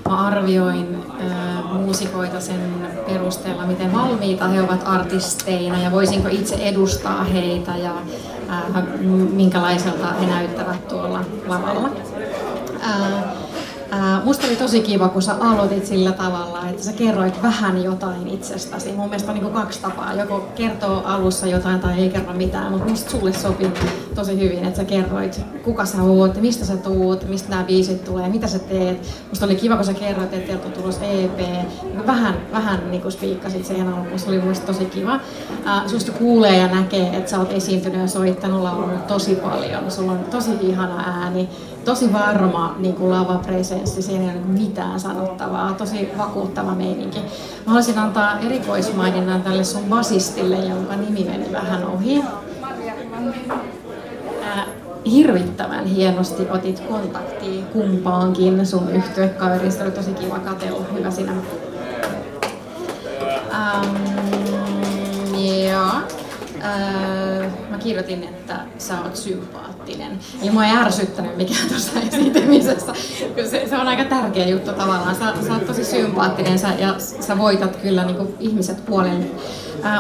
mä 0.10 0.28
arvioin 0.28 1.04
äh, 1.22 1.74
muusikoita 1.74 2.40
sen 2.40 2.88
perusteella, 3.08 3.66
miten 3.66 3.94
valmiita 3.94 4.48
he 4.48 4.62
ovat 4.62 4.84
artisteina 4.86 5.82
ja 5.82 5.92
voisinko 5.92 6.28
itse 6.32 6.56
edustaa 6.56 7.24
heitä 7.24 7.78
ja 7.78 7.96
äh, 8.50 8.84
minkälaiselta 9.34 10.14
he 10.14 10.26
näyttävät 10.26 10.88
tuolla 10.88 11.26
lavalla. 11.48 11.90
Äh, 12.84 13.46
Ää, 13.92 14.22
musta 14.24 14.48
oli 14.48 14.56
tosi 14.56 14.82
kiva, 14.82 15.10
kun 15.10 15.22
sä 15.22 15.36
aloitit 15.40 15.86
sillä 15.86 16.12
tavalla, 16.12 16.55
että 16.76 16.86
sä 16.86 16.94
kerroit 16.94 17.44
vähän 17.44 17.84
jotain 17.84 18.28
itsestäsi. 18.28 18.92
Mun 18.92 19.10
mielestä 19.10 19.32
on 19.32 19.38
niin 19.38 19.54
kaksi 19.54 19.82
tapaa. 19.82 20.14
Joko 20.14 20.40
kertoo 20.56 21.02
alussa 21.06 21.48
jotain 21.48 21.80
tai 21.80 22.00
ei 22.00 22.10
kerro 22.10 22.34
mitään, 22.34 22.72
mutta 22.72 22.90
musta 22.90 23.12
sulle 23.12 23.34
sopi 23.34 23.72
tosi 24.16 24.40
hyvin, 24.40 24.66
että 24.66 24.78
sä 24.78 24.86
kerroit, 24.86 25.42
kuka 25.64 25.86
sä 25.86 26.04
oot, 26.04 26.42
mistä 26.42 26.66
sä 26.66 26.78
tuut, 26.78 27.30
mistä 27.30 27.50
nämä 27.50 27.64
biisit 27.64 28.06
tulee, 28.06 28.30
mitä 28.30 28.48
sä 28.48 28.60
teet. 28.60 29.02
Musta 29.30 29.46
oli 29.46 29.56
kiva, 29.56 29.76
kun 29.76 29.86
sä 29.86 29.94
kerroit, 29.94 30.34
että 30.34 30.48
teiltä 30.48 30.68
on 30.68 30.74
tulossa 30.74 31.06
EP. 31.06 31.40
Vähän, 32.08 32.36
vähän 32.52 32.92
niin 32.92 33.02
kuin 33.02 33.12
spiikkasit 33.12 33.66
siihen 33.66 33.88
alkuun, 33.88 34.20
se 34.20 34.30
oli 34.30 34.40
mun 34.40 34.54
tosi 34.66 34.86
kiva. 34.86 35.20
Ää, 35.66 35.88
susta 35.88 36.12
kuulee 36.12 36.58
ja 36.58 36.68
näkee, 36.68 37.18
että 37.18 37.32
sä 37.32 37.40
oot 37.40 37.52
esiintynyt 37.52 38.02
ja 38.02 38.08
soittanut 38.08 38.62
laulunut 38.62 39.08
tosi 39.08 39.36
paljon. 39.36 39.92
Sulla 39.92 40.12
on 40.12 40.20
tosi 40.20 40.52
ihana 40.62 41.04
ääni 41.22 41.50
tosi 41.86 42.14
varma 42.14 42.76
niin 42.80 42.96
kuin 42.96 43.12
lavapresenssi, 43.12 44.02
siinä 44.02 44.24
ei 44.24 44.38
ole 44.38 44.46
mitään 44.46 45.00
sanottavaa, 45.00 45.74
tosi 45.74 46.10
vakuuttava 46.18 46.76
meininki. 46.76 47.20
Mä 47.20 47.26
haluaisin 47.66 48.00
antaa 48.00 48.40
erikoismaininnan 48.40 49.44
tälle 49.44 49.64
sun 49.64 49.84
basistille, 49.90 50.56
jonka 50.56 50.96
nimi 50.96 51.24
meni 51.24 51.52
vähän 51.52 51.86
ohi. 51.86 52.22
Äh, 52.22 53.75
hirvittävän 55.06 55.86
hienosti 55.86 56.50
otit 56.50 56.80
kontaktia 56.80 57.66
kumpaankin 57.66 58.66
sun 58.66 58.90
yhtyekaverista, 58.96 59.84
oli 59.84 59.92
tosi 59.92 60.14
kiva 60.14 60.40
katella, 60.40 60.86
hyvä 60.94 61.12
sinä. 61.12 61.32
Ähm, 63.54 63.96
joo. 65.72 65.92
Äh, 66.66 67.52
mä 67.70 67.78
kirjoitin, 67.78 68.24
että 68.24 68.60
sä 68.78 69.02
oot 69.02 69.16
sympaattinen. 69.16 70.20
Eli 70.42 70.52
mua 70.52 70.66
ei 70.66 70.78
ärsyttänyt 70.78 71.38
mikään 71.38 71.68
tuossa 71.70 72.00
esiintymisessä. 72.00 72.94
Se, 73.50 73.68
se, 73.70 73.78
on 73.78 73.88
aika 73.88 74.04
tärkeä 74.04 74.48
juttu 74.48 74.72
tavallaan. 74.74 75.16
Sä, 75.16 75.34
sä 75.48 75.54
oot 75.54 75.68
tosi 75.68 75.86
sympaattinen 75.86 76.60
sä, 76.60 76.68
ja 76.80 76.96
sä 77.00 77.38
voitat 77.38 77.76
kyllä 77.76 78.04
niin 78.04 78.36
ihmiset 78.40 78.86
puolen. 78.86 79.32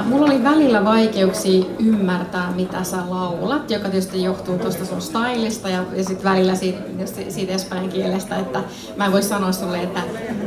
Mulla 0.05 0.25
oli 0.25 0.43
välillä 0.43 0.85
vaikeuksia 0.85 1.65
ymmärtää, 1.79 2.51
mitä 2.55 2.83
sä 2.83 2.97
laulat, 3.09 3.71
joka 3.71 3.89
tietysti 3.89 4.23
johtuu 4.23 4.57
tuosta 4.57 4.85
sun 4.85 5.01
stylista 5.01 5.69
ja, 5.69 5.83
ja 5.95 6.03
sitten 6.03 6.31
välillä 6.31 6.55
siitä, 6.55 6.79
siitä 7.29 7.53
espanjan 7.53 7.89
kielestä, 7.89 8.37
että 8.37 8.63
mä 8.97 9.05
en 9.05 9.11
voi 9.11 9.23
sanoa 9.23 9.51
sulle, 9.51 9.81
että, 9.81 9.99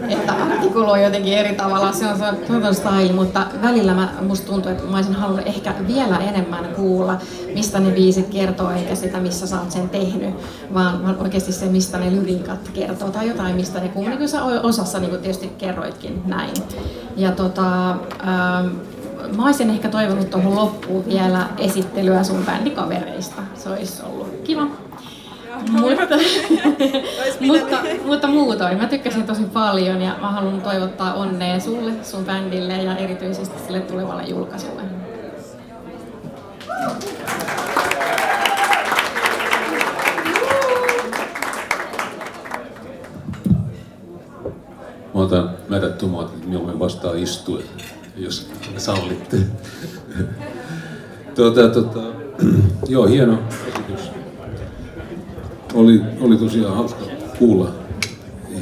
että 0.09 0.33
artikuloi 0.33 1.05
jotenkin 1.05 1.39
eri 1.39 1.55
tavalla, 1.55 1.93
se 1.93 2.07
on, 2.07 2.19
se 2.19 2.25
on, 2.25 2.37
se 2.47 2.69
on 2.69 2.75
style, 2.75 3.13
mutta 3.13 3.47
välillä 3.63 3.95
mä, 3.95 4.09
musta 4.21 4.47
tuntuu, 4.47 4.73
että 4.73 4.85
mä 4.85 4.97
olisin 4.97 5.15
halunnut 5.15 5.47
ehkä 5.47 5.75
vielä 5.87 6.19
enemmän 6.19 6.65
kuulla, 6.77 7.19
mistä 7.55 7.81
ne 7.81 7.91
biisit 7.91 8.29
kertoo, 8.29 8.71
eikä 8.71 8.95
sitä, 8.95 9.21
missä 9.21 9.47
sä 9.47 9.61
oot 9.61 9.71
sen 9.71 9.89
tehnyt, 9.89 10.35
vaan, 10.75 11.03
vaan 11.03 11.17
oikeasti 11.19 11.53
se, 11.53 11.67
mistä 11.67 11.99
ne 11.99 12.13
lyrikat 12.13 12.69
kertoo, 12.75 13.11
tai 13.11 13.29
jotain, 13.29 13.57
mistä 13.57 13.81
ne 13.81 13.89
kuuluu, 13.89 14.09
niin 14.09 14.19
kuin 14.19 14.29
sä 14.29 14.45
osassa 14.45 14.99
niin 14.99 15.11
kuin 15.11 15.23
tietysti 15.23 15.49
kerroitkin 15.59 16.23
näin. 16.27 16.55
Ja 17.17 17.33
tota, 17.33 17.91
ähm, 17.91 18.69
mä 19.37 19.45
olisin 19.45 19.71
ehkä 19.71 19.89
toivonut 19.89 20.31
tuohon 20.31 20.55
loppuun 20.55 21.05
vielä 21.07 21.47
esittelyä 21.59 22.25
sun 22.25 22.45
bändikavereista. 22.47 23.43
Se 23.55 23.69
olisi 23.69 24.03
ollut 24.03 24.41
kiva. 24.45 24.67
mutta, 25.71 26.15
mutta, 27.47 27.77
mutta 28.05 28.27
muutoin, 28.27 28.79
mä 28.79 28.87
tykkäsin 28.87 29.27
tosi 29.27 29.45
paljon 29.45 30.03
ja 30.03 30.17
mä 30.21 30.31
haluan 30.31 30.61
toivottaa 30.61 31.15
onnea 31.15 31.61
sulle, 31.61 31.93
sun 32.03 32.25
bändille 32.25 32.83
ja 32.83 32.97
erityisesti 32.97 33.59
sille 33.67 33.81
tulevalle 33.81 34.23
julkaisulle. 34.23 34.83
Mä 45.15 45.25
otan 45.25 45.51
märät 45.69 45.99
tomaatit 45.99 46.47
mieluummin 46.47 46.79
vastaan 46.79 47.19
istuen, 47.19 47.65
jos 48.19 48.51
sallitte. 48.77 49.37
tuota, 51.35 51.69
tuota, 51.69 52.01
joo, 52.89 53.07
hieno 53.07 53.39
esitys. 53.69 54.11
Oli, 55.75 56.01
oli 56.21 56.37
tosiaan 56.37 56.77
hauska 56.77 57.05
kuulla 57.39 57.79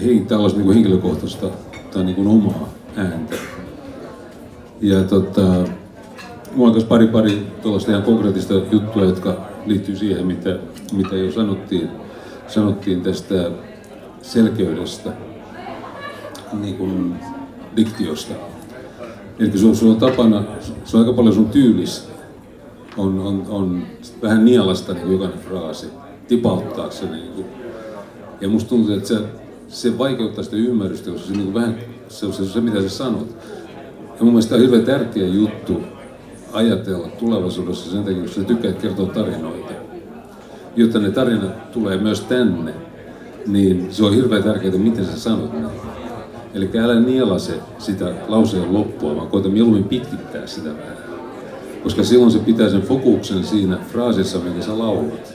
hei, 0.05 0.21
tällaista 0.21 0.61
niin 0.61 0.73
henkilökohtaista 0.73 1.47
tai 1.93 2.05
niin 2.05 2.15
kuin 2.17 2.29
omaa 2.29 2.69
ääntä. 2.97 3.37
Ja 4.81 5.03
tota, 5.03 5.43
mulla 6.55 6.73
on 6.73 6.83
pari 6.83 7.07
pari 7.07 7.47
tuollaista 7.63 7.91
ihan 7.91 8.03
konkreettista 8.03 8.55
juttua, 8.55 9.05
jotka 9.05 9.37
liittyy 9.67 9.97
siihen, 9.97 10.27
mitä, 10.27 10.59
mitä 10.93 11.17
jo 11.17 11.33
sanottiin, 11.33 11.89
sanottiin 12.49 13.03
tästä 13.03 13.51
selkeydestä 14.23 15.13
niin 16.53 16.77
kuin 16.77 17.15
diktiosta. 17.77 18.35
Eli 19.39 19.59
sun, 19.59 19.77
sun 19.77 19.91
on 19.91 19.97
tapana, 19.97 20.45
se 20.85 20.97
on 20.97 21.03
aika 21.03 21.17
paljon 21.17 21.35
sun 21.35 21.49
tyylistä, 21.49 22.13
on, 22.97 23.19
on, 23.19 23.47
on 23.49 23.83
vähän 24.23 24.45
nielasta 24.45 24.95
niin 24.95 25.13
jokainen 25.13 25.39
fraasi, 25.39 25.87
tipauttaa 26.29 26.91
se. 26.91 27.07
Niin 27.07 27.33
kuin. 27.33 27.47
Ja 28.41 28.49
musta 28.49 28.69
tuntuu, 28.69 28.95
että 28.95 29.09
se, 29.09 29.19
se 29.69 29.99
vaikeuttaa 29.99 30.45
sitä 30.45 30.57
ymmärrystä, 30.57 31.11
koska 31.11 31.27
se, 31.27 31.33
niin 31.33 31.45
kuin 31.45 31.55
vähän, 31.55 31.77
se 32.09 32.27
on 32.27 32.33
se, 32.33 32.45
se, 32.45 32.61
mitä 32.61 32.83
sä 32.83 32.89
sanot. 32.89 33.37
Ja 34.19 34.25
mun 34.25 34.33
mielestä 34.33 34.55
on 34.55 34.61
hirveän 34.61 34.85
tärkeä 34.85 35.27
juttu 35.27 35.83
ajatella 36.53 37.09
tulevaisuudessa 37.09 37.91
sen 37.91 38.05
takia, 38.05 38.23
koska 38.23 38.41
sä 38.41 38.47
tykkäät 38.47 38.83
kertoa 38.83 39.07
tarinoita. 39.07 39.73
Jotta 40.77 40.99
ne 40.99 41.11
tarinat 41.11 41.73
tulee 41.73 41.97
myös 41.97 42.21
tänne, 42.21 42.75
niin 43.47 43.87
se 43.91 44.05
on 44.05 44.15
hirveän 44.15 44.43
tärkeää, 44.43 44.75
miten 44.75 45.05
sä 45.05 45.19
sanot 45.19 45.53
ne. 45.53 45.69
Eli 46.57 46.71
älä 46.79 47.01
nielase 47.01 47.53
sitä 47.79 48.13
lauseen 48.29 48.75
loppua, 48.75 49.17
vaan 49.17 49.29
koita 49.29 49.49
mieluummin 49.49 49.85
pitkittää 49.85 50.47
sitä 50.47 50.69
vähän. 50.69 50.97
Koska 51.83 52.05
silloin 52.05 52.31
se 52.31 52.39
pitää 52.39 52.71
sen 52.71 52.83
fokuksen 52.83 53.45
siinä 53.45 53.79
fraasissa, 53.93 54.39
minkä 54.39 54.63
sä 54.63 54.79
laulat. 54.79 55.35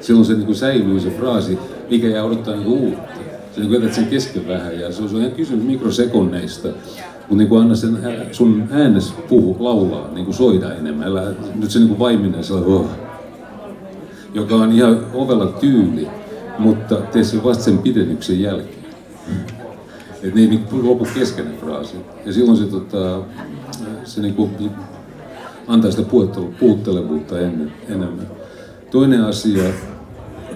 Silloin 0.00 0.26
se 0.26 0.34
niin 0.34 0.54
säilyy 0.54 1.00
se 1.00 1.10
fraasi, 1.10 1.58
mikä 1.90 2.08
jää 2.08 2.24
odottaa 2.24 2.56
niin 2.56 2.66
uutta. 2.66 3.02
Se 3.54 3.60
niin 3.60 3.72
jätät 3.72 3.94
sen 3.94 4.06
kesken 4.06 4.48
vähän 4.48 4.80
ja 4.80 4.92
se 4.92 5.02
on 5.02 5.16
ihan 5.16 5.30
kysymys 5.30 5.64
mikrosekunneista. 5.64 6.68
Mutta 7.28 7.44
niin 7.44 7.60
anna 7.60 7.74
sen 7.74 7.98
sun 8.32 8.64
äänes 8.70 9.14
puhu, 9.28 9.56
laulaa, 9.58 10.10
niin 10.14 10.24
kuin 10.24 10.34
soida 10.34 10.74
enemmän. 10.74 11.08
Älä, 11.08 11.32
nyt 11.54 11.70
se 11.70 11.78
niin 11.78 11.98
vaiminen 11.98 12.44
sellainen, 12.44 12.74
oh, 12.74 12.86
joka 14.34 14.54
on 14.54 14.72
ihan 14.72 15.06
ovella 15.14 15.46
tyyli, 15.46 16.08
mutta 16.58 16.96
tee 16.96 17.24
se 17.24 17.44
vasta 17.44 17.64
sen 17.64 17.78
pidennyksen 17.78 18.40
jälkeen. 18.40 18.79
Että 20.22 20.34
ne 20.34 20.40
ei 20.40 20.46
niin 20.46 20.66
lopu 20.82 21.06
kesken 21.14 21.46
fraasi. 21.60 21.96
Ja 22.26 22.32
silloin 22.32 22.56
se, 22.56 22.64
tota, 22.64 23.20
se 24.04 24.20
niin 24.20 24.34
kuin 24.34 24.50
antaa 25.66 25.90
sitä 25.90 26.02
puuttelevuutta 26.60 27.40
ennen, 27.40 27.72
enemmän. 27.88 28.26
Toinen 28.90 29.24
asia, 29.24 29.64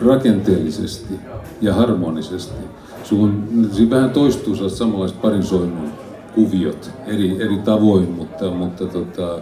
rakenteellisesti 0.07 1.15
ja 1.61 1.75
harmonisesti. 1.75 2.65
Sun 3.05 3.49
siinä 3.73 3.97
vähän 3.97 4.11
toistuu 4.11 4.69
samanlaiset 4.69 5.23
parinsoinnun 5.23 5.91
kuviot 6.35 6.91
eri, 7.07 7.43
eri 7.43 7.59
tavoin, 7.59 8.11
mutta, 8.11 8.51
mutta 8.51 8.87
tota, 8.87 9.39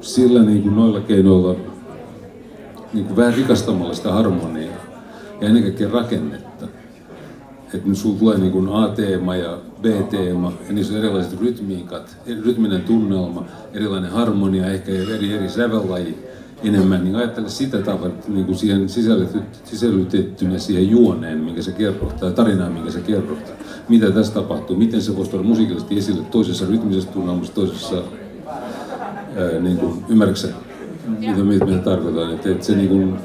sillä 0.00 0.42
niin 0.42 0.62
kuin 0.62 0.76
noilla 0.76 1.00
keinoilla 1.00 1.56
niin 2.92 3.06
kuin 3.06 3.16
vähän 3.16 3.34
rikastamalla 3.34 3.94
sitä 3.94 4.12
harmoniaa 4.12 4.74
ja 5.40 5.48
ennen 5.48 5.62
kaikkea 5.62 5.90
rakennetta. 5.90 6.51
Että 7.74 7.88
nyt 7.88 7.98
sulla 7.98 8.18
tulee 8.18 8.38
niin 8.38 8.52
kuin 8.52 8.68
A-teema 8.68 9.36
ja 9.36 9.58
B-teema 9.82 10.52
ja 10.68 10.72
niissä 10.72 10.94
on 10.94 10.98
erilaiset 10.98 11.40
rytmiikat, 11.40 12.16
rytminen 12.44 12.82
tunnelma, 12.82 13.44
erilainen 13.74 14.10
harmonia, 14.10 14.66
ehkä 14.66 14.92
eri, 14.92 15.32
eri 15.32 15.48
sävellaji 15.48 16.18
enemmän, 16.64 17.04
niin 17.04 17.16
ajattele 17.16 17.48
sitä 17.48 17.78
tavalla 17.78 18.14
niin 18.28 18.46
kuin 18.46 18.58
siihen 18.58 18.88
sisällytettynä 19.64 20.58
siihen 20.58 20.90
juoneen, 20.90 21.38
minkä 21.38 21.62
se 21.62 21.72
kerrot, 21.72 22.16
tai 22.16 22.32
tarinaan, 22.32 22.72
minkä 22.72 22.90
se 22.90 23.00
kerrot. 23.00 23.52
Mitä 23.88 24.10
tässä 24.10 24.34
tapahtuu, 24.34 24.76
miten 24.76 25.02
se 25.02 25.16
voisi 25.16 25.30
tuoda 25.30 25.44
musiikillisesti 25.48 25.98
esille 25.98 26.24
toisessa 26.30 26.66
rytmisessä 26.66 27.10
tunnelmassa, 27.10 27.54
toisessa, 27.54 27.96
ää, 29.36 29.60
niin 29.60 29.76
kuin, 29.76 30.04
ymmärrätkö 30.08 30.48
mitä, 31.18 31.44
mitä, 31.44 31.64
mitä 31.64 31.78
tarkoitan, 31.78 32.34
että, 32.34 32.50
että 32.50 32.64
se, 32.64 32.76
niin 32.76 32.88
kuin, 32.88 33.16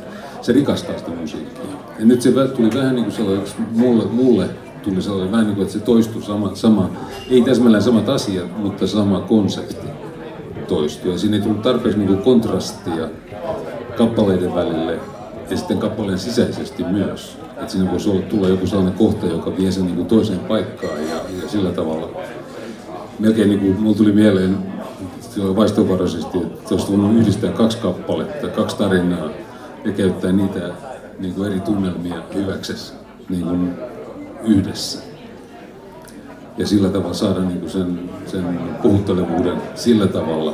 se 0.42 0.54
rikastaa 0.54 0.98
sitä 0.98 1.12
musiikkia. 1.12 1.77
Ja 2.00 2.06
nyt 2.06 2.22
se 2.22 2.32
tuli 2.32 2.70
vähän 2.76 2.96
niin 2.96 3.06
kuin 3.06 3.16
sellaiseksi, 3.16 3.56
mulle, 3.72 4.06
mulle 4.06 4.50
tuli 4.84 5.02
sellainen 5.02 5.32
vähän 5.32 5.46
niin 5.46 5.56
kuin, 5.56 5.64
että 5.64 5.80
se 5.80 5.86
toistui 5.86 6.22
sama, 6.22 6.56
sama 6.56 6.90
ei 7.30 7.42
täsmälleen 7.42 7.84
samat 7.84 8.10
asiat, 8.10 8.58
mutta 8.58 8.88
sama 8.88 9.20
konsepti 9.20 9.88
toistuu. 10.68 11.12
Ja 11.12 11.18
siinä 11.18 11.38
ei 11.38 11.44
tullut 11.44 11.62
tarpeeksi 11.62 12.00
niin 12.00 12.08
kuin 12.08 12.22
kontrastia 12.22 13.10
kappaleiden 13.98 14.56
välille 14.56 15.00
ja 15.50 15.58
sitten 15.58 15.78
kappaleen 15.78 16.20
sisäisesti 16.20 16.84
myös. 16.84 17.38
Että 17.48 17.72
siinä 17.72 17.92
voisi 17.92 18.10
olla, 18.10 18.22
tulla 18.22 18.48
joku 18.48 18.68
sellainen 18.68 18.98
kohta, 18.98 19.26
joka 19.26 19.58
vie 19.58 19.72
sen 19.72 19.86
niin 19.86 19.96
kuin 19.96 20.08
toiseen 20.08 20.40
paikkaan 20.40 21.00
ja, 21.10 21.16
ja 21.42 21.50
sillä 21.50 21.72
tavalla. 21.72 22.10
Melkein 23.20 23.50
niin 23.50 23.60
kuin, 23.60 23.82
mulla 23.82 23.98
tuli 23.98 24.12
mieleen 24.12 24.58
vaistovaraisesti, 25.56 26.38
että 26.38 26.76
olisi 26.76 26.88
voinut 26.88 27.16
yhdistää 27.16 27.52
kaksi 27.52 27.78
kappaletta, 27.78 28.48
kaksi 28.48 28.78
tarinaa 28.78 29.30
ja 29.86 29.92
käyttää 29.92 30.32
niitä 30.32 30.72
niin 31.20 31.34
kuin 31.34 31.52
eri 31.52 31.60
tunnelmia 31.60 32.16
hyväksessä 32.34 32.94
niin 33.30 33.44
kuin 33.44 33.74
yhdessä. 34.44 35.00
Ja 36.58 36.68
sillä 36.68 36.90
tavalla 36.90 37.14
saada 37.14 37.40
niin 37.40 37.60
kuin 37.60 37.70
sen, 37.70 38.00
sen 38.26 38.60
puhuttelevuuden 38.82 39.62
sillä 39.76 40.08
tavalla 40.08 40.54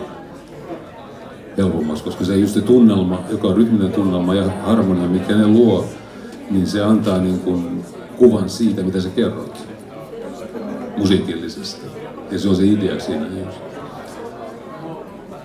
helpommaksi, 1.57 2.03
koska 2.03 2.25
se 2.25 2.37
just 2.37 2.53
se 2.53 2.61
tunnelma, 2.61 3.19
joka 3.29 3.47
on 3.47 3.57
rytminen 3.57 3.91
tunnelma 3.91 4.35
ja 4.35 4.51
harmonia, 4.65 5.07
mikä 5.07 5.35
ne 5.35 5.47
luo, 5.47 5.85
niin 6.51 6.67
se 6.67 6.83
antaa 6.83 7.17
niin 7.17 7.39
kuin 7.39 7.85
kuvan 8.17 8.49
siitä, 8.49 8.83
mitä 8.83 9.01
sä 9.01 9.09
kerrot 9.09 9.67
musiikillisesti. 10.97 11.85
Ja 12.31 12.39
se 12.39 12.49
on 12.49 12.55
se 12.55 12.63
idea 12.63 12.99
siinä 12.99 13.27
just. 13.27 13.59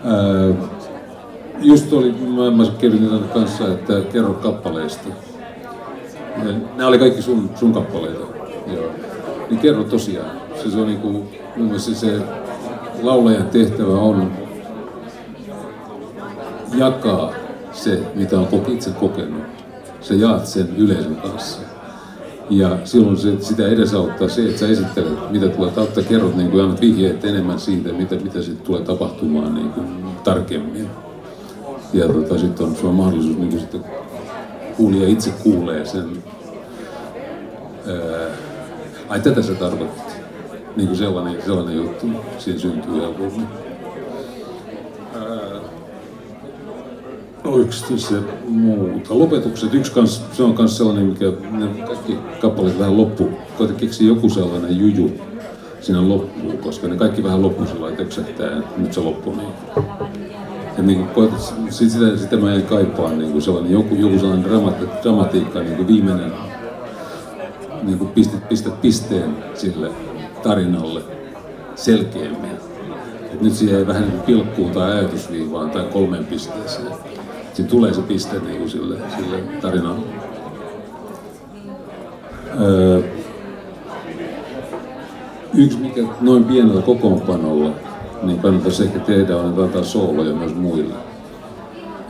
Ää, 0.05 0.78
just 1.61 1.93
oli, 1.93 2.15
mä, 2.57 2.67
Kevinin 2.79 3.25
kanssa, 3.35 3.69
että 3.69 4.01
kerro 4.13 4.35
kappaleista. 4.35 5.09
Ja 6.37 6.53
nämä 6.77 6.89
oli 6.89 6.99
kaikki 6.99 7.23
sun, 7.23 7.51
sun 7.55 7.73
kappaleita. 7.73 8.27
Joo. 8.67 8.91
Niin 9.51 9.61
kerro 9.61 9.85
tosiaan. 9.85 10.31
Se, 10.63 10.71
se 10.71 10.79
on 10.79 10.87
niinku, 10.87 11.09
mun 11.57 11.67
mielestä 11.67 11.95
se 11.95 12.21
laulajan 13.03 13.47
tehtävä 13.47 13.93
on 13.93 14.33
jakaa 16.75 17.33
se, 17.73 18.03
mitä 18.15 18.39
on 18.39 18.49
itse 18.69 18.91
kokenut. 18.91 19.43
Sä 20.01 20.15
jaat 20.15 20.47
sen 20.47 20.69
yleisön 20.77 21.17
kanssa. 21.17 21.61
Ja 22.51 22.79
silloin 22.85 23.17
se, 23.17 23.41
sitä 23.41 23.69
edesauttaa 23.69 24.29
se, 24.29 24.43
että 24.43 24.59
sä 24.59 24.69
esittelet, 24.69 25.31
mitä 25.31 25.49
tulee, 25.49 25.71
tai 25.71 26.05
kerrot 26.09 26.37
niin 26.37 26.51
kuin 26.51 26.65
annat 26.65 26.81
vihjeet 26.81 27.25
enemmän 27.25 27.61
siitä, 27.61 27.93
mitä, 27.93 28.15
mitä 28.15 28.43
sitten 28.43 28.67
tulee 28.67 28.83
tapahtumaan 28.83 29.55
niin 29.55 29.71
kuin 29.71 29.87
tarkemmin. 30.25 30.89
Ja 31.93 32.09
tota, 32.09 32.39
sitten 32.39 32.67
on, 32.67 32.77
on 32.85 32.95
mahdollisuus 32.95 33.37
niin 33.37 33.61
sitten 33.61 33.85
kuulija 34.77 35.09
itse 35.09 35.31
kuulee 35.31 35.87
sen, 35.87 36.23
ää, 37.87 38.29
ai 39.09 39.21
tätä 39.21 39.43
se 39.43 39.55
tarkoitti. 39.55 40.13
Niin 40.77 40.89
kuin 40.89 40.99
sellainen, 40.99 41.43
sellainen 41.43 41.77
juttu 41.77 42.07
siinä 42.39 42.61
syntyy 42.61 43.01
helpommin. 43.01 43.49
yksi 47.59 47.99
se 47.99 48.15
muuta. 48.49 49.19
Lopetukset, 49.19 49.75
yksi 49.75 49.93
kans, 49.93 50.23
se 50.33 50.43
on 50.43 50.55
myös 50.59 50.77
sellainen, 50.77 51.05
mikä 51.05 51.33
ne 51.51 51.67
kaikki 51.87 52.19
kappaleet 52.41 52.79
vähän 52.79 52.97
loppu. 52.97 53.29
Koita 53.59 53.73
keksiä 53.73 54.09
joku 54.09 54.29
sellainen 54.29 54.79
juju 54.79 55.11
siinä 55.81 56.09
loppuun, 56.09 56.59
koska 56.59 56.89
ne 56.89 56.97
kaikki 56.97 57.25
vähän 57.25 57.43
loppu 57.43 57.67
sillä 57.67 57.89
että 57.89 58.63
nyt 58.77 58.93
se 58.93 59.01
loppu. 59.01 59.35
Niin. 59.35 59.49
Ja 60.79 60.85
niin 60.85 60.99
kuin 60.99 61.09
koetat, 61.09 61.55
sitä, 61.71 62.17
sitä 62.17 62.37
mä 62.37 62.55
en 62.55 62.63
kaipaa 62.63 63.13
niin 63.13 63.33
kuin 63.33 63.43
sellainen, 63.43 63.73
joku, 63.73 63.95
joku 63.95 64.19
sellainen 64.19 64.51
dramati, 64.51 64.85
dramatiikka, 65.03 65.61
niin 65.61 65.77
kuin 65.77 65.89
viimeinen, 65.89 66.33
niin 67.83 67.99
kuin 67.99 68.11
pistät, 68.11 68.49
pistät 68.49 68.81
pisteen 68.81 69.37
sille 69.55 69.91
tarinalle 70.43 71.03
selkeämmin. 71.75 72.51
Et 73.33 73.41
nyt 73.41 73.55
siihen 73.55 73.79
ei 73.79 73.87
vähän 73.87 74.03
niin 74.03 74.21
pilkkuun 74.21 74.71
tai 74.71 74.93
ajatusviivaan 74.93 75.71
tai 75.71 75.85
kolmeen 75.93 76.25
pisteeseen 76.25 76.87
siinä 77.59 77.71
tulee 77.71 77.95
se 77.95 78.03
piste 78.03 78.39
niin 78.39 78.59
kuin 78.59 78.71
sille, 78.71 78.99
sille 79.17 79.37
tarinalle. 79.61 80.07
Öö, 82.61 83.03
yksi, 85.55 85.79
mikä 85.79 86.03
noin 86.21 86.45
pienellä 86.45 86.83
kokoonpanolla 86.83 87.71
niin 88.23 88.39
kannattaisi 88.39 88.83
ehkä 88.83 88.99
tehdä, 88.99 89.37
on, 89.37 89.49
että 89.49 89.63
antaa 89.63 89.85
sooloja 89.85 90.35
myös 90.35 90.55
muille. 90.55 90.95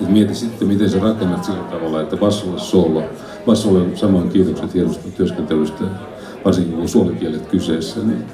Et 0.03 0.09
mieti 0.09 0.35
sitten, 0.35 0.69
miten 0.69 0.91
sä 0.91 0.99
rakennat 0.99 1.45
sillä 1.45 1.63
tavalla, 1.63 2.01
että 2.01 2.17
bassolle 2.17 2.61
soolo. 2.61 3.03
Bassolle 3.47 3.97
samoin 3.97 4.29
kiitokset 4.29 4.75
hienosta 4.75 5.09
työskentelystä, 5.17 5.85
varsinkin 6.45 6.77
kun 6.77 6.89
suolikielet 6.89 7.47
kyseessä. 7.47 8.01
Niin 8.01 8.25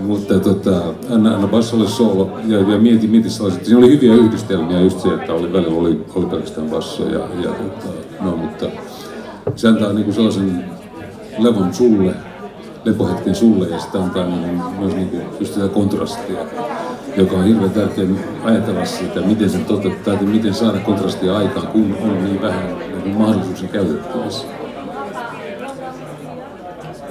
mutta 0.06 0.40
tota, 0.40 0.82
anna, 1.10 1.34
anna 1.34 1.46
bassolle 1.46 1.88
soolo 1.88 2.38
ja, 2.46 2.58
ja 2.58 2.78
mieti, 2.78 3.06
mieti 3.06 3.30
sellaiset. 3.30 3.64
Siinä 3.64 3.78
oli 3.78 3.90
hyviä 3.90 4.14
yhdistelmiä 4.14 4.80
just 4.80 5.00
se, 5.00 5.08
että 5.08 5.32
oli 5.32 5.52
välillä 5.52 5.80
oli, 5.80 6.04
oli 6.14 6.26
pelkästään 6.26 6.70
basso 6.70 7.08
ja, 7.08 7.18
ja 7.18 7.50
tota, 7.50 7.88
no, 8.20 8.36
mutta 8.36 8.66
se 9.56 9.68
antaa 9.68 9.92
niinku 9.92 10.12
sellaisen 10.12 10.64
levon 11.38 11.74
sulle, 11.74 12.14
lepohetken 12.84 13.34
sulle 13.34 13.68
ja 13.68 13.78
sitä 13.78 14.02
antaa 14.02 14.26
niinku, 14.26 14.70
myös 14.78 14.94
niinku 14.94 15.16
just 15.40 15.54
sitä 15.54 15.68
kontrastia, 15.68 16.38
joka 17.16 17.36
on 17.36 17.44
hirveän 17.44 17.70
tärkeä 17.70 18.04
ajatella 18.44 18.84
sitä, 18.84 19.20
miten 19.20 19.50
se 19.50 19.58
toteuttaa, 19.58 20.14
että 20.14 20.26
miten 20.26 20.54
saada 20.54 20.78
kontrastia 20.78 21.36
aikaan, 21.36 21.66
kun 21.66 21.96
on 22.02 22.24
niin 22.24 22.42
vähän 22.42 22.76
niin 23.04 23.16
mahdollisuuksia 23.16 23.68
käytettävissä. 23.68 24.46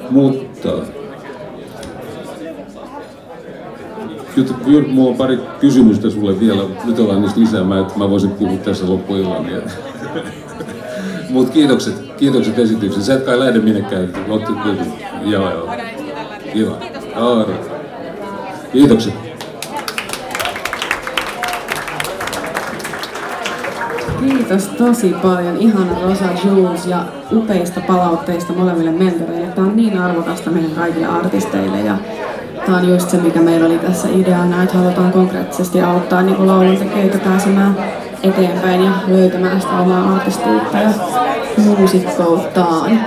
Mutta 0.10 0.70
Kyllä, 4.66 4.88
mulla 4.88 5.10
on 5.10 5.16
pari 5.16 5.40
kysymystä 5.60 6.10
sulle 6.10 6.40
vielä. 6.40 6.62
Nyt 6.86 7.00
ollaan 7.00 7.22
niistä 7.22 7.40
lisäämään, 7.40 7.82
että 7.82 7.98
mä 7.98 8.10
voisin 8.10 8.32
puhua 8.32 8.58
tässä 8.58 8.90
loppuillan. 8.90 9.46
Niin. 9.46 9.62
Mutta 11.30 11.54
kiitokset, 11.54 12.11
kiitokset 12.22 12.60
esityksen. 12.60 13.04
Sä 13.04 13.14
et 13.14 13.24
kai 13.26 13.40
lähde 13.40 13.60
minnekään. 13.60 14.10
Otti 14.30 14.52
Joo, 15.26 15.52
joo. 15.52 15.70
Kiva. 16.54 16.78
Kiitos. 16.78 17.54
Kiitokset. 18.72 19.14
Kiitos 24.20 24.68
tosi 24.68 25.16
paljon 25.22 25.58
ihana 25.58 26.02
Rosa 26.02 26.26
Jules 26.46 26.86
ja 26.86 27.06
upeista 27.32 27.82
palautteista 27.88 28.54
molemmille 28.54 28.92
mentoreille. 28.92 29.48
Tämä 29.48 29.68
on 29.68 29.76
niin 29.76 29.98
arvokasta 29.98 30.50
meidän 30.50 30.72
kaikille 30.72 31.08
artisteille 31.08 31.82
ja 31.82 31.98
Tämä 32.66 32.78
on 32.78 32.90
just 32.90 33.10
se, 33.10 33.18
mikä 33.18 33.42
meillä 33.42 33.66
oli 33.66 33.80
tässä 33.80 34.08
ideana, 34.16 34.64
että 34.64 34.78
halutaan 34.78 35.12
konkreettisesti 35.12 35.82
auttaa 35.82 36.22
niin 36.22 36.48
lauluntekijöitä 36.48 37.18
pääsemään 37.18 37.78
eteenpäin 38.24 38.84
ja 38.84 38.92
löytämään 39.08 39.62
sitä 39.62 39.74
omaa 39.74 40.14
artistiutta 40.14 40.78
ja 40.78 40.90
muusikkouttaan. 41.58 43.00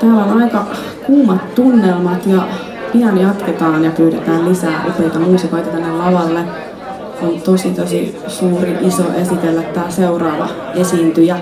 Täällä 0.00 0.24
on 0.24 0.42
aika 0.42 0.64
kuumat 1.06 1.54
tunnelmat 1.54 2.26
ja 2.26 2.42
pian 2.92 3.18
jatketaan 3.18 3.84
ja 3.84 3.90
pyydetään 3.90 4.48
lisää 4.48 4.84
upeita 4.88 5.18
muusikoita 5.18 5.70
tänne 5.70 5.92
lavalle. 5.92 6.40
On 7.22 7.40
tosi 7.40 7.70
tosi 7.70 8.16
suuri 8.28 8.78
iso 8.80 9.02
esitellä 9.14 9.62
tämä 9.62 9.90
seuraava 9.90 10.48
esiintyjä, 10.74 11.36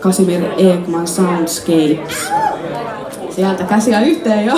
Kasimir 0.00 0.42
Ekman 0.58 1.06
Soundscapes. 1.06 2.32
Sieltä 3.30 3.64
käsiä 3.64 4.00
yhteen 4.00 4.46
jo. 4.46 4.54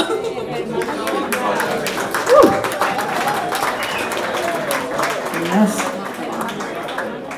Yes. 5.61 5.93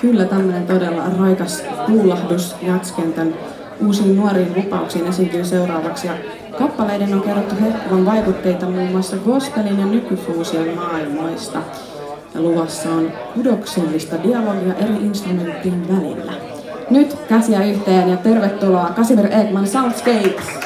Kyllä 0.05 0.24
tämmöinen 0.24 0.66
todella 0.66 1.05
raikas 1.18 1.64
kuulahdus 1.86 2.57
Jatskentän 2.62 3.34
uusiin 3.80 4.16
nuoriin 4.16 4.52
lupauksiin 4.57 5.07
esiintyy 5.07 5.44
seuraavaksi. 5.44 6.07
Ja 6.07 6.12
Kappaleiden 6.59 7.14
on 7.14 7.22
kerrottu 7.22 7.55
hehkuvan 7.61 8.07
vaikutteita 8.07 8.66
muun 8.66 8.90
muassa 8.90 9.16
gospelin 9.16 9.80
ja 9.80 9.86
nykyfuusion 9.86 10.68
maailmoista. 10.76 11.59
Ja 12.34 12.40
luvassa 12.40 12.88
on 12.88 13.12
kudoksellista 13.34 14.16
dialogia 14.22 14.74
eri 14.74 14.94
instrumenttien 14.94 15.88
välillä. 15.88 16.32
Nyt 16.90 17.16
käsiä 17.28 17.64
yhteen 17.64 18.11
ja 18.11 18.16
tervetuloa 18.16 18.92
Kasimir 18.96 19.26
Ekman 19.26 19.66
Soundscapes! 19.66 20.63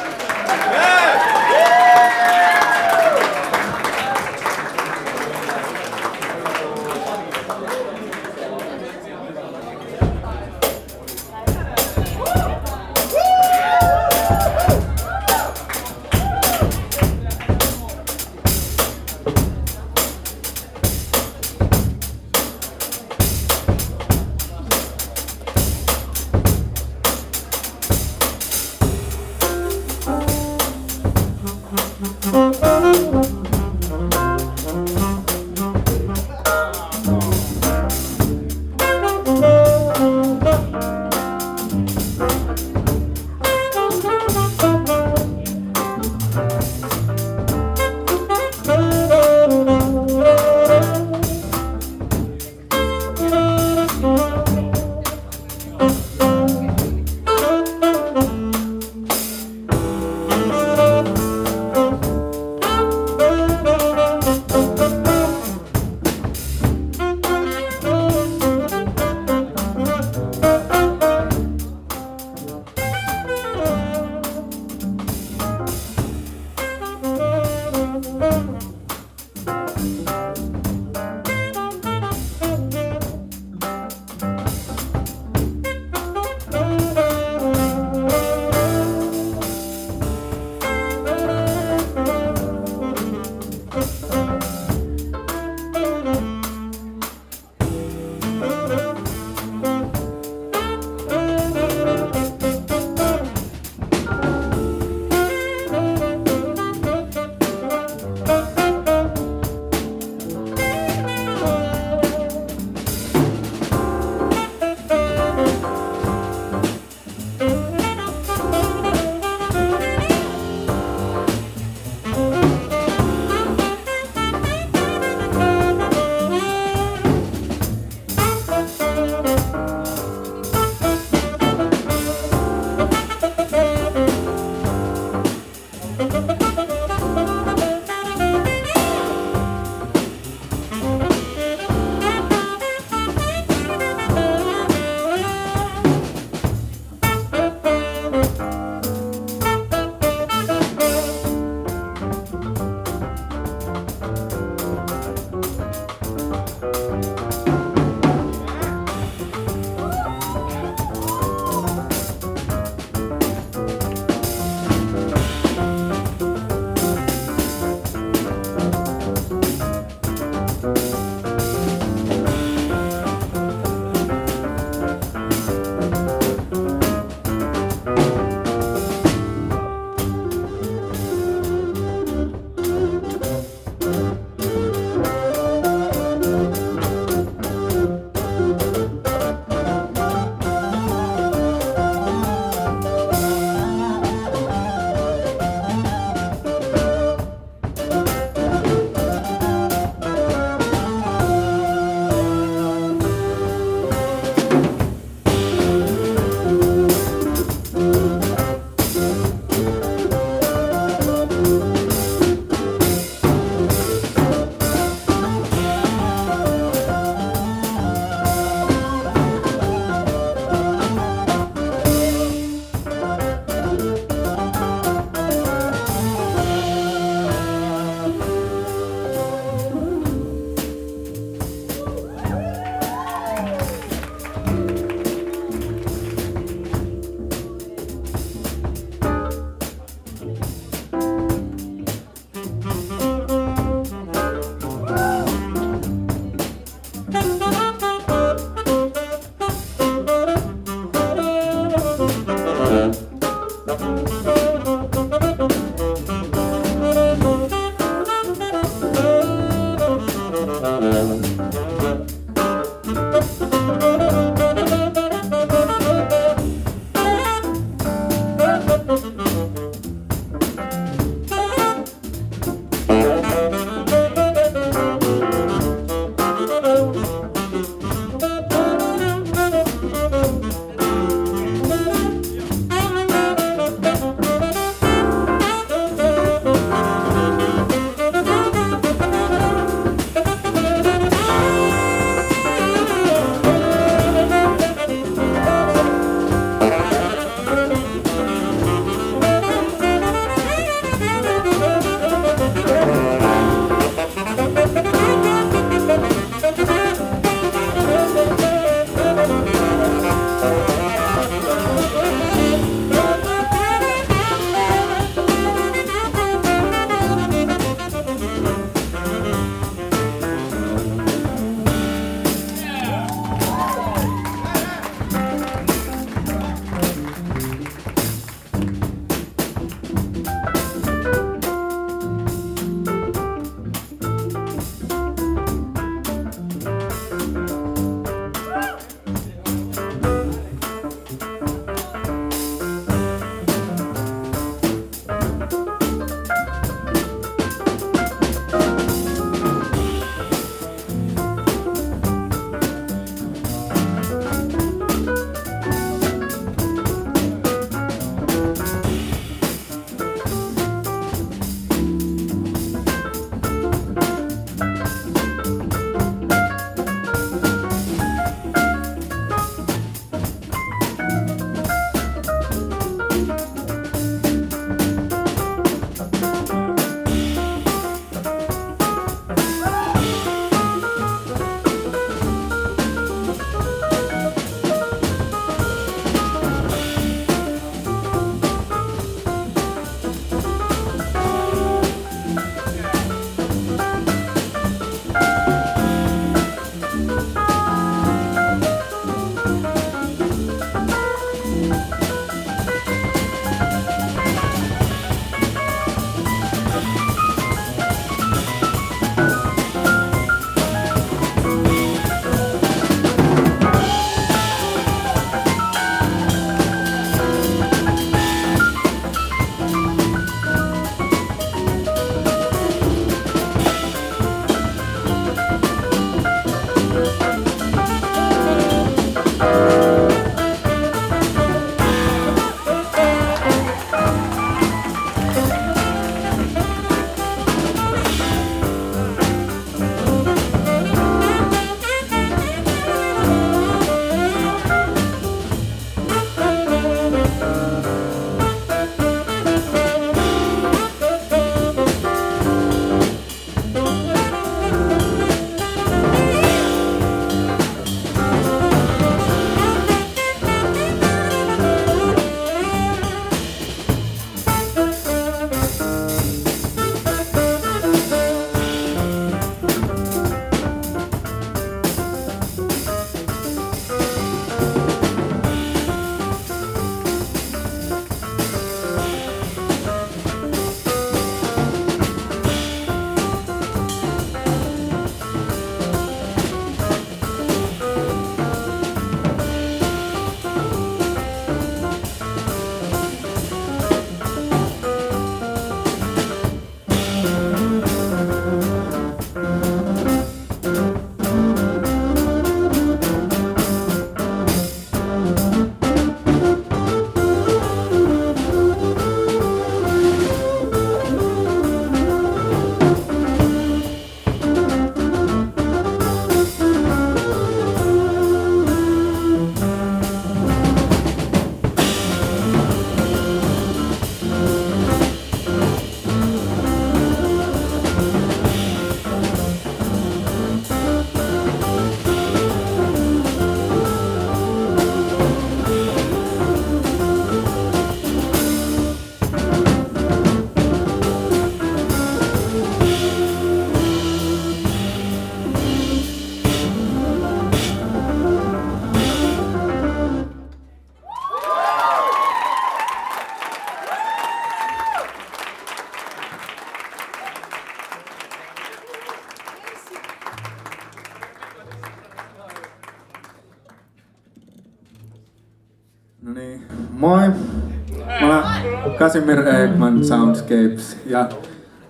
Casimir 569.09 569.39
Ekman 569.49 570.05
Soundscapes 570.05 570.97
ja 571.07 571.29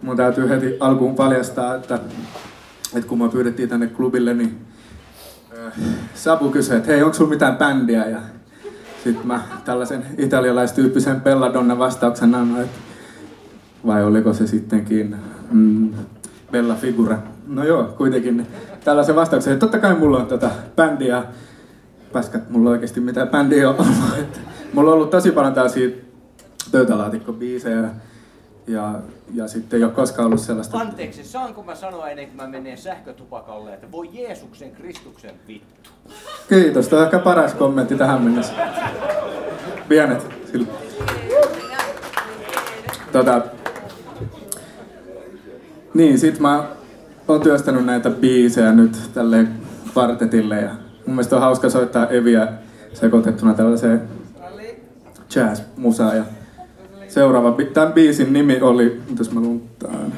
mun 0.02 0.16
täytyy 0.16 0.48
heti 0.48 0.76
alkuun 0.80 1.14
paljastaa, 1.14 1.74
että, 1.74 1.94
että 2.94 3.08
kun 3.08 3.18
mä 3.18 3.28
pyydettiin 3.28 3.68
tänne 3.68 3.86
klubille, 3.86 4.34
niin 4.34 4.58
äh, 5.66 5.72
Sabu 6.14 6.50
kysyi, 6.50 6.76
että 6.76 6.92
hei, 6.92 7.02
onko 7.02 7.14
sulla 7.14 7.30
mitään 7.30 7.56
bändiä? 7.56 8.08
Ja 8.08 8.18
sitten 9.04 9.26
mä 9.26 9.40
tällaisen 9.64 10.06
italialaistyyppisen 10.18 11.20
Belladonna 11.20 11.78
vastauksen 11.78 12.34
annoin, 12.34 12.62
että 12.62 12.78
vai 13.86 14.04
oliko 14.04 14.32
se 14.32 14.46
sittenkin 14.46 15.16
mm, 15.50 15.90
Bella 16.52 16.74
Figura. 16.74 17.18
No 17.48 17.64
joo, 17.64 17.84
kuitenkin 17.84 18.46
tällaisen 18.84 19.16
vastauksen, 19.16 19.52
että 19.52 19.66
totta 19.66 19.78
kai 19.78 19.94
mulla 19.94 20.18
on 20.18 20.26
tätä 20.26 20.50
bändiä, 20.76 21.24
päskät 22.12 22.50
mulla 22.50 22.70
oikeasti 22.70 23.00
mitään 23.00 23.28
bändiä 23.28 23.70
on 23.70 23.76
ollut. 23.78 24.40
Mulla 24.72 24.90
on 24.90 24.94
ollut 24.96 25.10
tosi 25.10 25.30
paljon 25.30 25.54
tällaisia 25.54 26.07
pöytälaatikkobiisejä 26.72 27.88
ja, 28.66 28.94
ja 29.34 29.48
sitten 29.48 29.76
ei 29.76 29.84
ole 29.84 29.92
koskaan 29.92 30.26
ollut 30.26 30.40
sellaista... 30.40 30.78
Anteeksi, 30.78 31.24
saanko 31.24 31.62
mä 31.62 31.74
sanoa 31.74 32.08
ennen 32.08 32.26
kuin 32.26 32.36
mä 32.36 32.46
menen 32.46 32.78
sähkötupakalle, 32.78 33.74
että 33.74 33.92
voi 33.92 34.10
Jeesuksen 34.12 34.72
Kristuksen 34.72 35.34
vittu. 35.48 35.90
Kiitos, 36.48 36.88
tämä 36.88 37.00
on 37.00 37.06
ehkä 37.06 37.18
paras 37.18 37.54
kommentti 37.54 37.96
tähän 37.96 38.22
mennessä. 38.22 38.52
Pienet. 39.88 40.26
Sillä. 40.52 40.66
Tota, 43.12 43.42
niin, 45.94 46.18
sit 46.18 46.40
mä 46.40 46.68
oon 47.28 47.40
työstänyt 47.40 47.84
näitä 47.84 48.10
biisejä 48.10 48.72
nyt 48.72 49.10
tälle 49.14 49.46
kvartetille 49.92 50.60
ja 50.60 50.70
mun 51.06 51.14
mielestä 51.16 51.36
on 51.36 51.42
hauska 51.42 51.70
soittaa 51.70 52.06
Eviä 52.06 52.48
sekoitettuna 52.92 53.54
tällaiseen 53.54 54.02
jazz-musaan. 55.34 56.16
Ja 56.16 56.24
seuraava, 57.08 57.56
tämän 57.74 57.92
biisin 57.92 58.32
nimi 58.32 58.60
oli, 58.60 59.00
mitäs 59.10 59.30
mä 59.30 59.40
luntaan, 59.40 60.12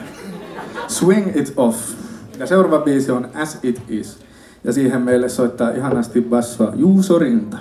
Swing 0.88 1.36
It 1.36 1.52
Off. 1.56 1.94
Ja 2.38 2.46
seuraava 2.46 2.78
biisi 2.78 3.12
on 3.12 3.28
As 3.34 3.58
It 3.62 3.82
Is. 3.88 4.18
Ja 4.64 4.72
siihen 4.72 5.02
meille 5.02 5.28
soittaa 5.28 5.70
ihanasti 5.70 6.20
bassoa 6.20 6.72
Juuso 6.76 7.18
Rinta. 7.18 7.58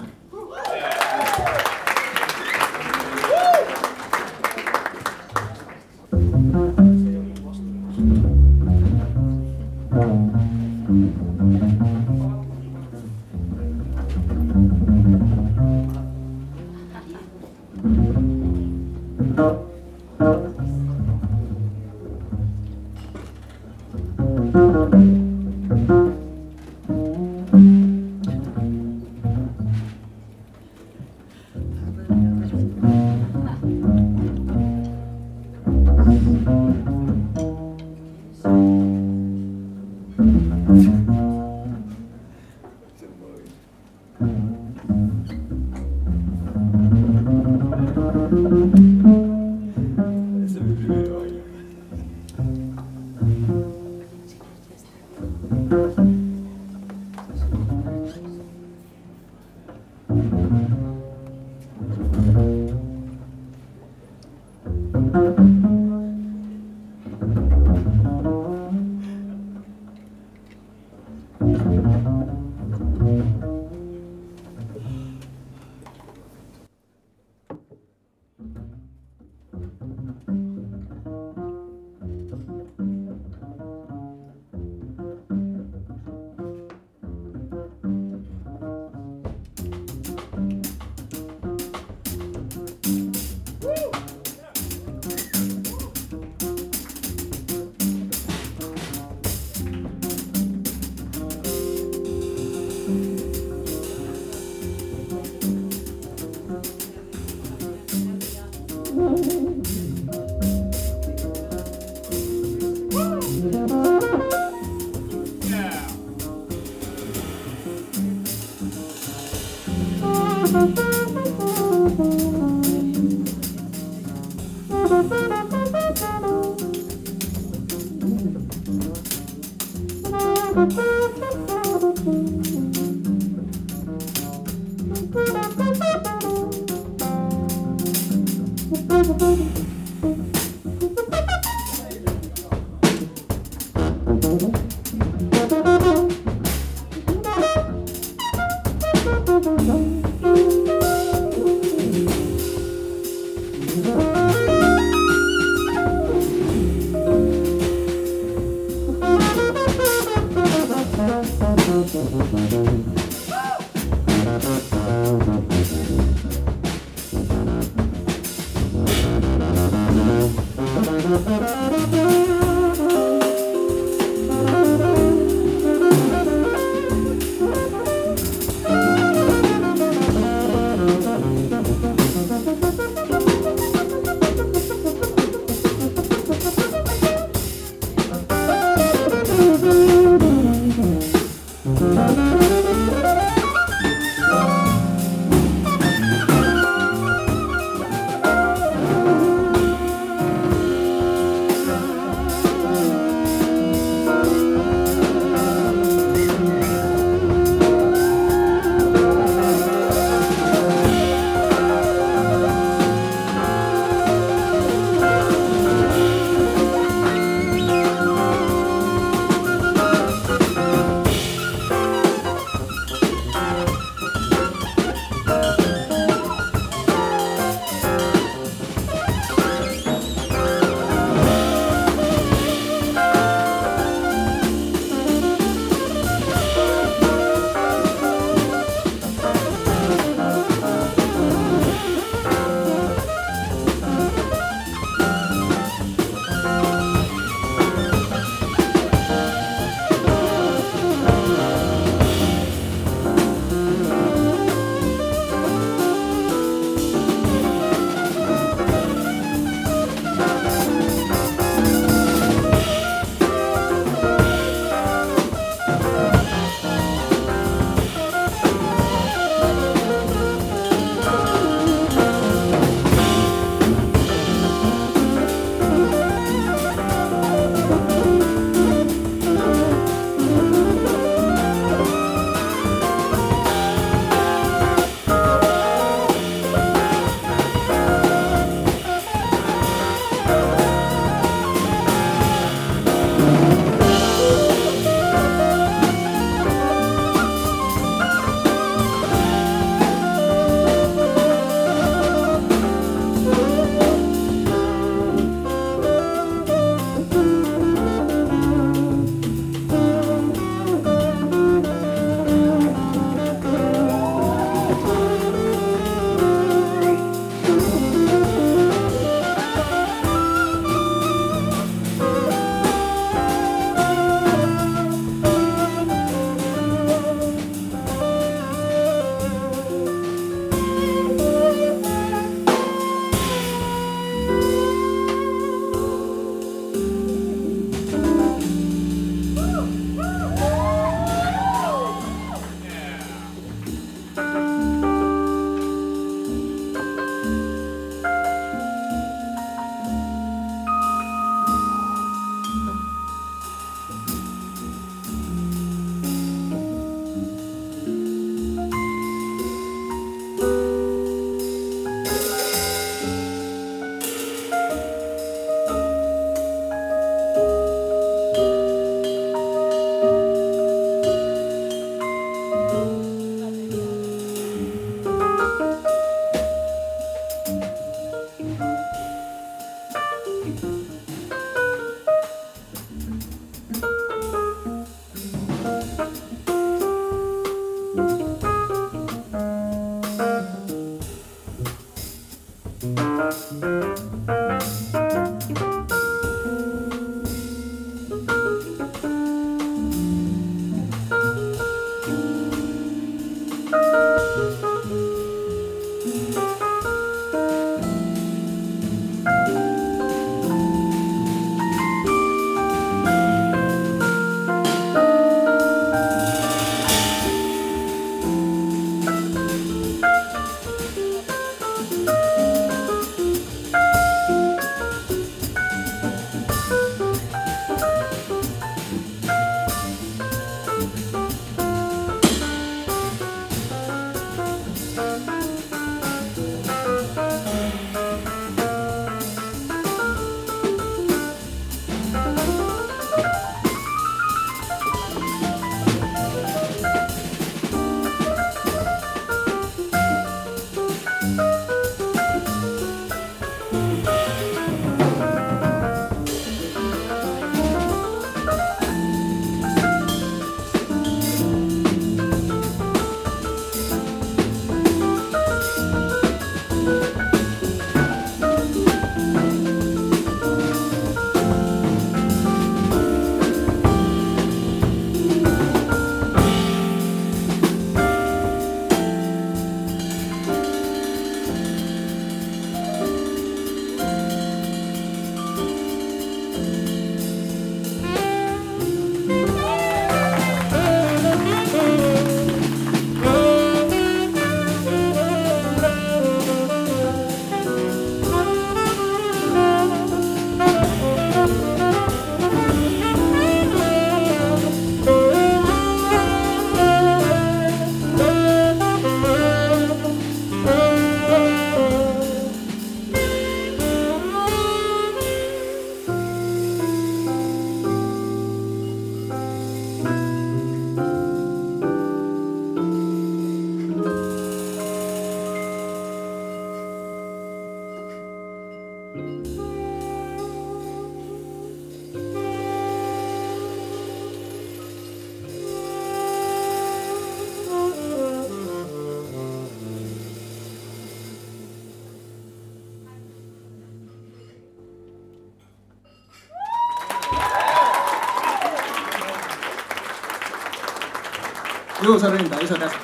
Juuso 552.09 552.31
Rinta, 552.31 552.59
iso 552.59 552.75
käsi. 552.75 552.95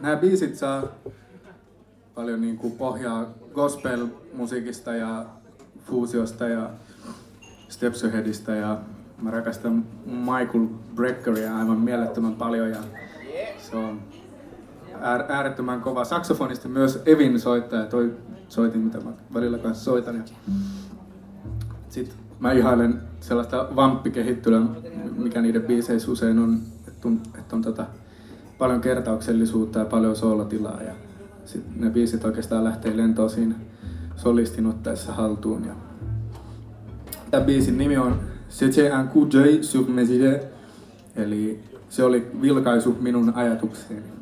Nämä 0.00 0.16
biisit 0.16 0.56
saa 0.56 0.82
paljon 2.14 2.40
niin 2.40 2.58
kuin 2.58 2.72
pohjaa 2.72 3.26
gospel-musiikista 3.54 4.94
ja 4.94 5.24
fuusiosta 5.86 6.48
ja 6.48 6.70
Stepsöheadistä 7.68 8.54
ja 8.54 8.78
mä 9.22 9.30
rakastan 9.30 9.84
Michael 10.06 10.66
Breckeria 10.94 11.58
aivan 11.58 11.78
mielettömän 11.78 12.34
paljon 12.34 12.70
ja 12.70 12.78
se 13.58 13.76
on 13.76 14.00
äärettömän 15.28 15.80
kova 15.80 16.04
saksofonisti, 16.04 16.68
myös 16.68 17.02
Evin 17.06 17.40
soittaja, 17.40 17.86
toi 17.86 18.16
soitin 18.48 18.80
mitä 18.80 19.00
mä 19.00 19.10
välillä 19.34 19.58
kanssa 19.58 19.84
soitan. 19.84 20.16
Ja 20.16 20.22
sit 21.88 22.16
mä 22.40 22.52
ihailen 22.52 23.00
sellaista 23.20 23.68
vamppikehittelyä, 23.76 24.60
mikä 25.16 25.42
niiden 25.42 25.62
biiseissä 25.62 26.10
usein 26.10 26.38
on, 26.38 26.60
että 26.88 27.56
on, 27.56 27.62
tota, 27.62 27.86
paljon 28.58 28.80
kertauksellisuutta 28.80 29.78
ja 29.78 29.84
paljon 29.84 30.16
soolotilaa 30.16 30.82
ja 30.82 30.92
sit 31.44 31.76
ne 31.76 31.90
biisit 31.90 32.24
oikeastaan 32.24 32.64
lähtee 32.64 32.96
lentoon 32.96 33.30
siinä 33.30 33.54
solistin 34.16 34.66
ottaessa 34.66 35.12
haltuun. 35.12 35.64
Ja 35.64 35.74
Tämän 37.30 37.46
biisin 37.46 37.78
nimi 37.78 37.96
on 37.96 38.20
C'était 38.50 38.92
un 39.00 39.08
coup 39.08 39.28
eli 41.16 41.60
se 41.88 42.04
oli 42.04 42.30
vilkaisu 42.42 42.96
minun 43.00 43.34
ajatukseeni. 43.34 44.17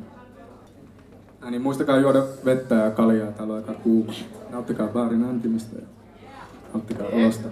Ja 1.47 1.51
niin 1.51 1.61
muistakaa 1.61 1.97
juoda 1.97 2.23
vettä 2.45 2.75
ja 2.75 2.91
kaljaa, 2.91 3.31
täällä 3.31 3.53
on 3.53 3.59
aika 3.59 3.73
kuuma. 3.73 4.13
Nauttikaa 4.49 4.87
baarin 4.87 5.23
antimista 5.23 5.75
ja 5.75 5.87
nauttikaa 6.73 7.07
olosta. 7.07 7.47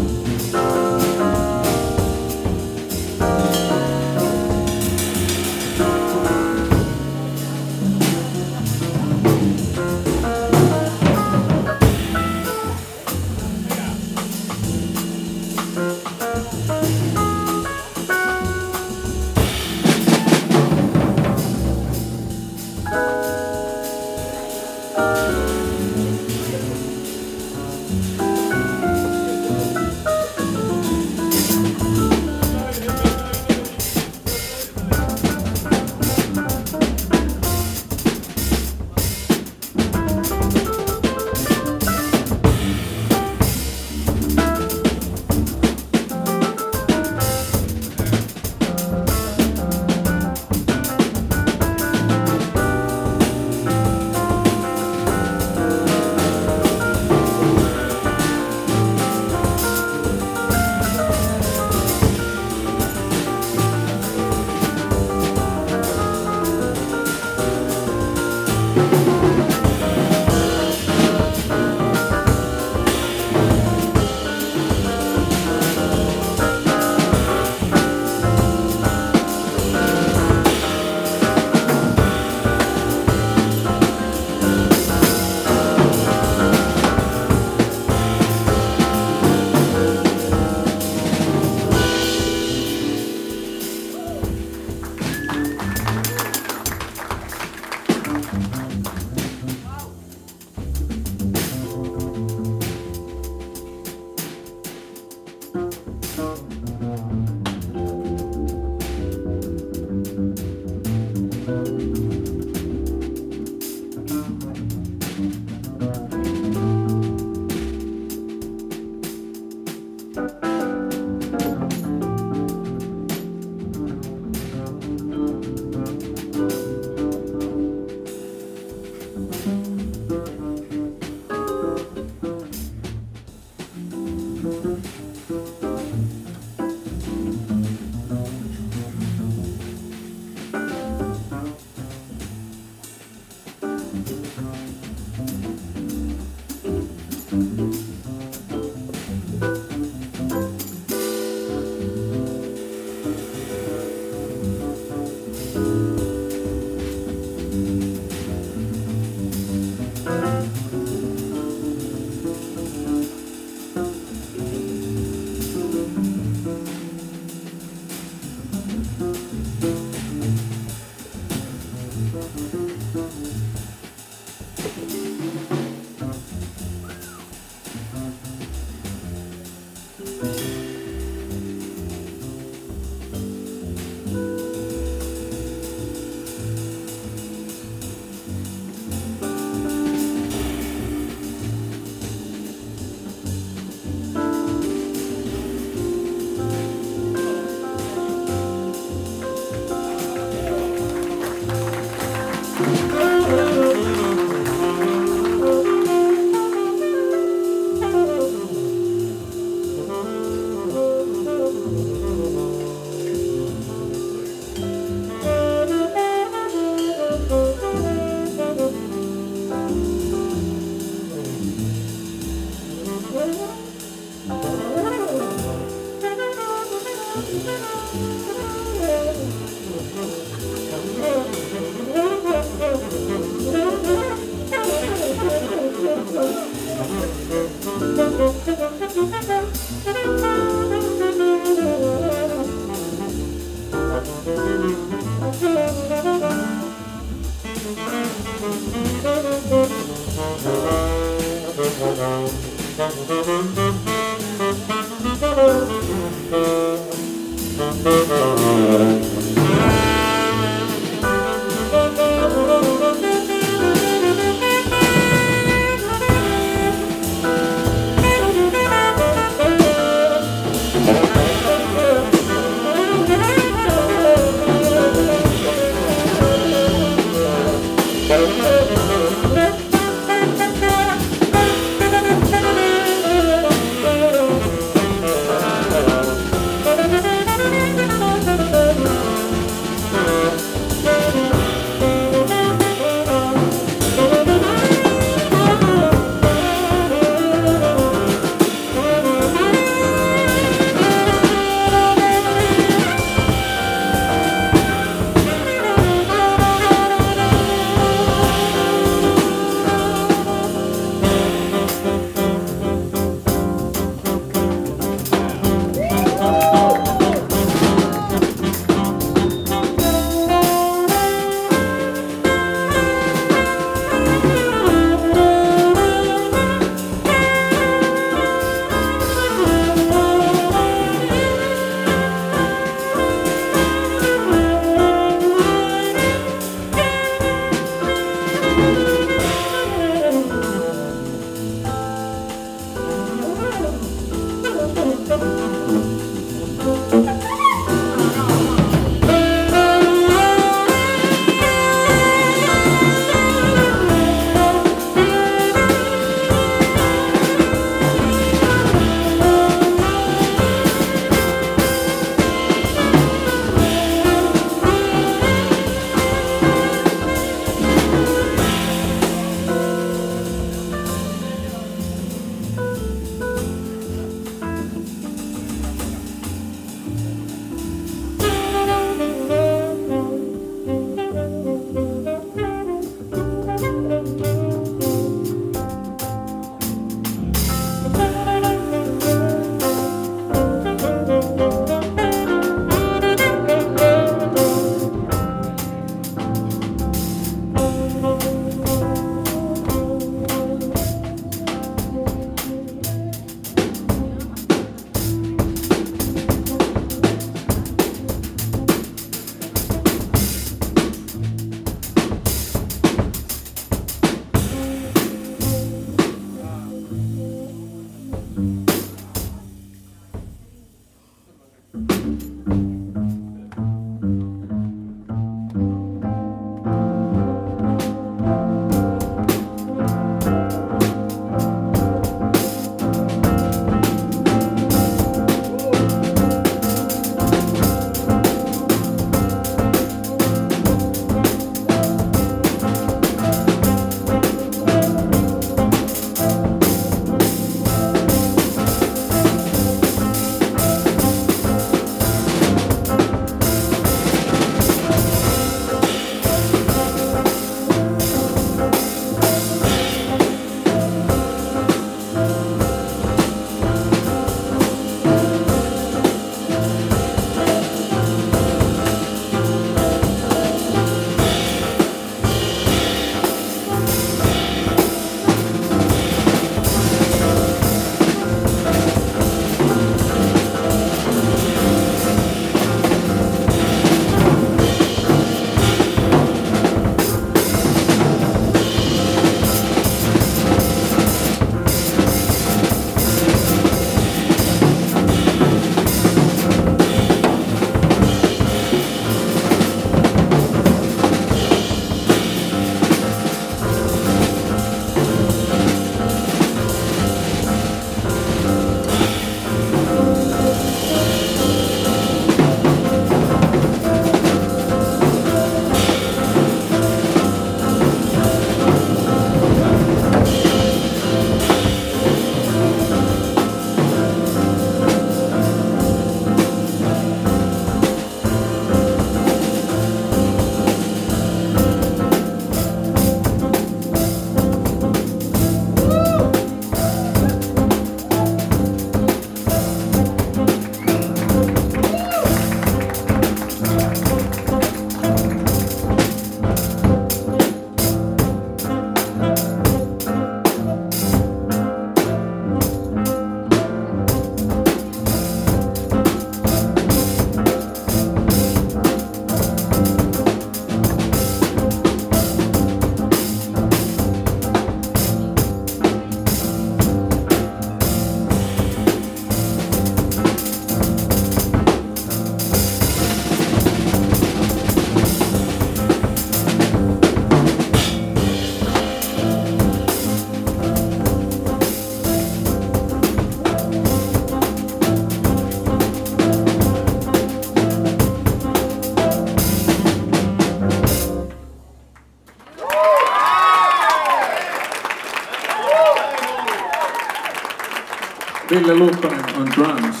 Ville 598.56 598.74
Lukkonen 598.74 599.24
on 599.38 599.46
drums. 599.46 600.00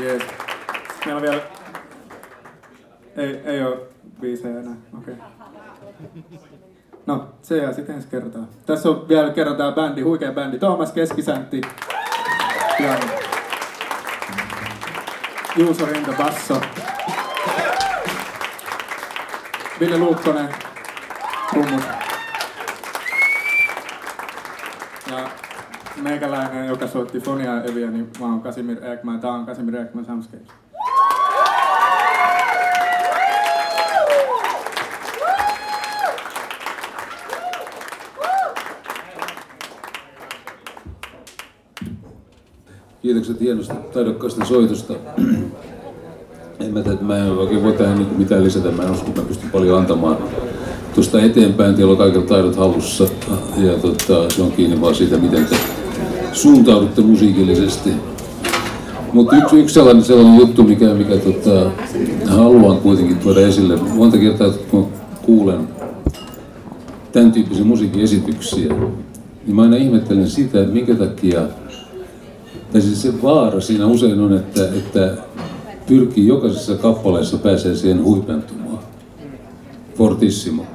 Yes. 0.00 0.22
Meillä 1.04 1.16
on 1.16 1.22
vielä... 1.22 1.42
Ei, 3.16 3.40
ei 3.44 3.62
ole 3.62 3.76
biisejä 4.20 4.60
enää, 4.60 4.74
okei. 4.98 5.14
Okay. 5.14 5.26
No, 7.06 7.28
se 7.42 7.56
jää 7.56 7.72
sitten 7.72 7.94
ensi 7.94 8.08
kertaa. 8.08 8.42
Tässä 8.66 8.88
on 8.88 9.08
vielä 9.08 9.30
kerran 9.30 9.56
tää 9.56 9.72
bändi, 9.72 10.02
huikea 10.02 10.32
bändi. 10.32 10.58
Toomas 10.58 10.92
Keskisäntti. 10.92 11.60
Ja 12.80 12.98
Juuso 15.56 15.86
Rinta 15.86 16.12
basso. 16.12 16.60
Ville 19.80 19.98
Luukkonen, 19.98 20.48
soitti 26.98 27.20
Fonia 27.20 27.62
Eviä, 27.64 27.90
niin 27.90 28.08
mä 28.20 28.26
oon 28.26 28.40
Kasimir 28.40 28.84
Ekman. 28.84 29.20
Tää 29.20 29.32
on 29.32 29.46
Kasimir 29.46 29.76
Ekman 29.76 30.04
Soundscapes. 30.04 30.48
Kiitokset 43.02 43.40
hienosta 43.40 43.74
taidokkaasta 43.74 44.44
soitosta. 44.44 44.94
En 46.60 46.74
mä, 46.74 46.80
mä 47.00 47.16
en 47.16 47.32
oikein 47.32 47.62
voi 47.62 47.72
tähän 47.72 48.06
mitään 48.16 48.44
lisätä, 48.44 48.70
mä 48.70 48.82
en 48.82 48.90
usko, 48.90 49.08
että 49.08 49.20
mä 49.20 49.26
pystyn 49.26 49.50
paljon 49.50 49.78
antamaan 49.78 50.16
tuosta 50.94 51.22
eteenpäin. 51.22 51.74
Teillä 51.74 51.92
on 51.92 51.98
kaikilla 51.98 52.26
taidot 52.26 52.56
hallussa 52.56 53.04
ja 53.56 53.72
tota, 53.72 54.30
se 54.30 54.42
on 54.42 54.52
kiinni 54.52 54.80
vaan 54.80 54.94
siitä, 54.94 55.16
miten 55.16 55.46
te 55.46 55.77
suuntaudutte 56.42 57.00
musiikillisesti. 57.00 57.90
Mutta 59.12 59.36
yksi, 59.36 59.56
yksi 59.56 59.74
sellainen, 59.74 60.04
sellainen 60.04 60.36
juttu, 60.36 60.62
mikä, 60.62 60.94
mikä 60.94 61.16
tota, 61.16 61.70
haluan 62.26 62.76
kuitenkin 62.76 63.16
tuoda 63.16 63.40
esille. 63.40 63.76
Monta 63.76 64.18
kertaa, 64.18 64.50
kun 64.70 64.88
kuulen 65.22 65.68
tämän 67.12 67.32
tyyppisiä 67.32 67.64
musiikkiesityksiä, 67.64 68.74
niin 69.46 69.56
mä 69.56 69.62
aina 69.62 69.76
ihmettelen 69.76 70.30
sitä, 70.30 70.60
että 70.60 70.74
minkä 70.74 70.94
takia 70.94 71.40
tai 72.72 72.80
siis 72.80 73.02
se 73.02 73.22
vaara 73.22 73.60
siinä 73.60 73.86
usein 73.86 74.20
on, 74.20 74.36
että, 74.36 74.64
että 74.64 75.16
pyrkii 75.86 76.26
jokaisessa 76.26 76.74
kappaleessa 76.74 77.38
pääsee 77.38 77.76
siihen 77.76 78.04
huipentumaan. 78.04 78.78
Fortissimo. 79.94 80.66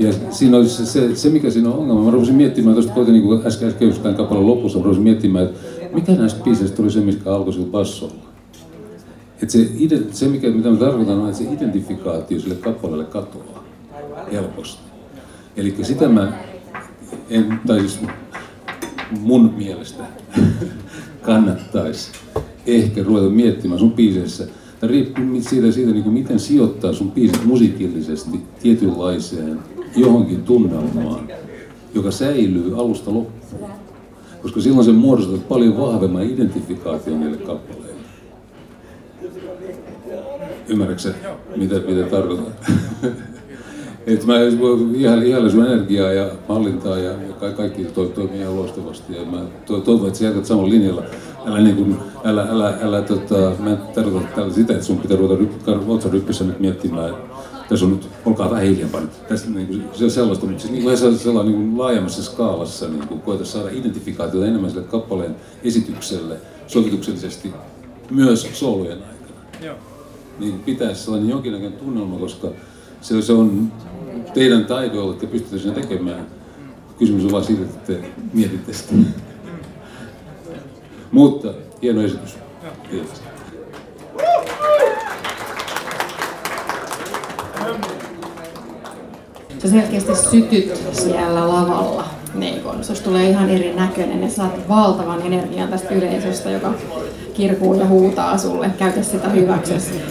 Ja 0.00 0.12
siinä 0.30 0.56
oli 0.56 0.68
se, 0.68 0.86
se, 0.86 1.16
se, 1.16 1.30
mikä 1.30 1.50
siinä 1.50 1.68
on 1.68 1.78
ongelma. 1.78 2.04
Mä 2.04 2.10
rupesin 2.10 2.34
miettimään, 2.34 2.74
tuosta 2.74 2.92
koitin 2.92 3.14
niin 3.14 3.46
äsken, 3.46 3.68
äsken 3.68 3.92
tämän 3.92 4.14
kappaleen 4.14 4.46
lopussa, 4.46 4.78
mä 4.78 4.84
rupesin 4.84 5.02
miettimään, 5.02 5.44
että 5.44 5.60
mikä 5.94 6.12
näistä 6.12 6.44
biiseistä 6.44 6.76
tuli 6.76 6.90
se, 6.90 7.00
mikä 7.00 7.34
alkoi 7.34 7.52
sillä 7.52 7.66
bassolla. 7.66 8.14
Että 9.42 9.52
se, 9.52 9.68
se 10.12 10.28
mikä, 10.28 10.50
mitä 10.50 10.70
mä 10.70 10.76
tarkoitan, 10.76 11.18
on, 11.18 11.28
että 11.28 11.38
se 11.38 11.52
identifikaatio 11.52 12.40
sille 12.40 12.54
kappaleelle 12.54 13.04
katoaa 13.04 13.64
helposti. 14.32 14.82
Eli 15.56 15.74
sitä 15.82 16.08
mä 16.08 16.32
en, 17.30 17.60
tai 17.66 17.80
siis 17.80 18.00
mun 19.20 19.54
mielestä 19.56 20.04
kannattaisi 21.22 22.10
ehkä 22.66 23.02
ruveta 23.02 23.28
miettimään 23.30 23.78
sun 23.78 23.92
biiseissä. 23.92 24.46
Tämä 24.80 24.90
riippuu 24.90 25.24
siitä, 25.40 25.72
siitä 25.72 25.90
niin 25.90 26.12
miten 26.12 26.38
sijoittaa 26.38 26.92
sun 26.92 27.12
biisit 27.12 27.44
musiikillisesti 27.44 28.40
tietynlaiseen 28.62 29.58
johonkin 29.96 30.42
tunnelmaan, 30.42 31.28
joka 31.94 32.10
säilyy 32.10 32.80
alusta 32.80 33.14
loppuun. 33.14 33.70
Koska 34.42 34.60
silloin 34.60 34.84
se 34.84 34.92
muodostaa 34.92 35.38
paljon 35.48 35.78
vahvemman 35.78 36.22
identifikaation 36.22 37.20
niille 37.20 37.36
kappaleille. 37.36 38.00
Ymmärrätkö 40.68 41.14
mitä, 41.56 41.74
mitä 41.74 42.02
tarkoitan? 42.10 42.46
että 44.06 44.26
mä 44.26 44.34
ihailla 45.24 45.50
sun 45.50 45.66
energiaa 45.66 46.12
ja 46.12 46.30
hallintaa 46.48 46.98
ja, 46.98 47.10
ja 47.10 47.50
kaikki 47.56 47.84
toi, 47.84 48.06
toimii 48.06 48.40
ihan 48.40 48.56
loistavasti. 48.56 49.16
Ja 49.16 49.24
mä 49.24 49.40
toivon, 49.66 50.06
että 50.06 50.18
sä 50.18 50.24
jatkat 50.24 50.44
samalla 50.44 50.70
linjalla. 50.70 51.02
Älä, 51.46 51.60
niin 51.60 51.76
kuin, 51.76 51.96
älä, 52.24 52.46
älä, 52.50 52.74
älä 52.82 53.02
tota, 53.02 53.52
mä 53.58 53.70
en 53.70 53.78
tarkoita 53.94 54.50
sitä, 54.50 54.72
että 54.72 54.84
sun 54.84 54.98
pitää 54.98 55.16
ruveta 55.16 55.72
otsaryppissä 55.88 56.44
nyt 56.44 56.60
miettimään, 56.60 57.14
tässä 57.70 57.86
on 57.86 57.92
nyt, 57.92 58.08
olkaa 58.24 58.50
vähän 58.50 58.64
hiljempaa 58.64 59.00
nyt. 59.00 59.28
Tässä 59.28 59.50
niin 59.50 59.66
kuin, 59.66 59.84
se 59.92 60.04
on 60.04 60.10
sellaista, 60.10 60.46
mutta 60.46 60.60
siis 60.60 60.72
niin 60.72 60.84
kuin 60.84 61.18
sellainen 61.18 61.52
niin 61.52 61.68
kuin 61.68 61.78
laajemmassa 61.78 62.22
skaalassa 62.22 62.88
niin 62.88 63.08
kuin 63.08 63.20
koeta 63.20 63.44
saada 63.44 63.68
identifikaatiota 63.70 64.46
enemmän 64.46 64.70
sille 64.70 64.84
kappaleen 64.84 65.36
esitykselle 65.64 66.36
sovituksellisesti 66.66 67.52
myös 68.10 68.48
soolojen 68.52 68.98
aikana. 68.98 69.64
Joo. 69.66 69.76
Niin 70.38 70.60
pitäisi 70.60 71.02
sellainen 71.02 71.30
jonkinlainen 71.30 71.72
tunnelma, 71.72 72.18
koska 72.18 72.48
se, 73.00 73.22
se 73.22 73.32
on 73.32 73.72
teidän 74.34 74.64
taidoilla, 74.64 75.12
että 75.12 75.26
pystytte 75.26 75.58
sen 75.58 75.74
tekemään. 75.74 76.26
Kysymys 76.98 77.24
on 77.24 77.32
vain 77.32 77.44
siitä, 77.44 77.62
että 77.62 77.92
te 77.92 78.10
mietitte 78.32 78.72
sitä. 78.72 78.92
Mutta 81.10 81.54
hieno 81.82 82.02
esitys. 82.02 82.34
Kiitos. 82.90 83.29
Sä 89.62 89.68
selkeästi 89.68 90.14
sytyt 90.14 90.72
siellä 90.92 91.48
lavalla. 91.48 92.04
Niin 92.34 92.60
kun, 92.60 92.84
susta 92.84 93.04
tulee 93.04 93.30
ihan 93.30 93.50
erinäköinen 93.50 94.22
ja 94.22 94.28
saat 94.28 94.68
valtavan 94.68 95.22
energian 95.26 95.68
tästä 95.68 95.94
yleisöstä, 95.94 96.50
joka 96.50 96.72
kirkuu 97.34 97.74
ja 97.74 97.86
huutaa 97.86 98.38
sulle. 98.38 98.70
Käytä 98.78 99.02
sitä 99.02 99.28
hyväksesi 99.28 100.02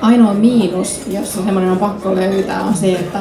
ainoa 0.00 0.34
miinus, 0.34 1.00
jos 1.06 1.32
semmoinen 1.32 1.70
on 1.70 1.78
pakko 1.78 2.14
löytää, 2.14 2.62
on 2.62 2.74
se, 2.74 2.92
että 2.92 3.18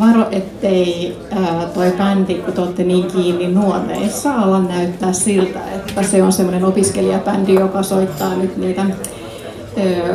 varo, 0.00 0.26
ettei 0.30 1.16
ää, 1.30 1.66
toi 1.74 1.92
bändi, 1.98 2.34
kun 2.34 2.52
te 2.52 2.60
olette 2.60 2.84
niin 2.84 3.06
kiinni 3.06 3.48
nuoteissa, 3.48 4.34
ala 4.34 4.60
näyttää 4.60 5.12
siltä, 5.12 5.60
että 5.74 6.02
se 6.02 6.22
on 6.22 6.32
semmoinen 6.32 6.64
opiskelijabändi, 6.64 7.54
joka 7.54 7.82
soittaa 7.82 8.34
nyt 8.36 8.56
niitä 8.56 8.86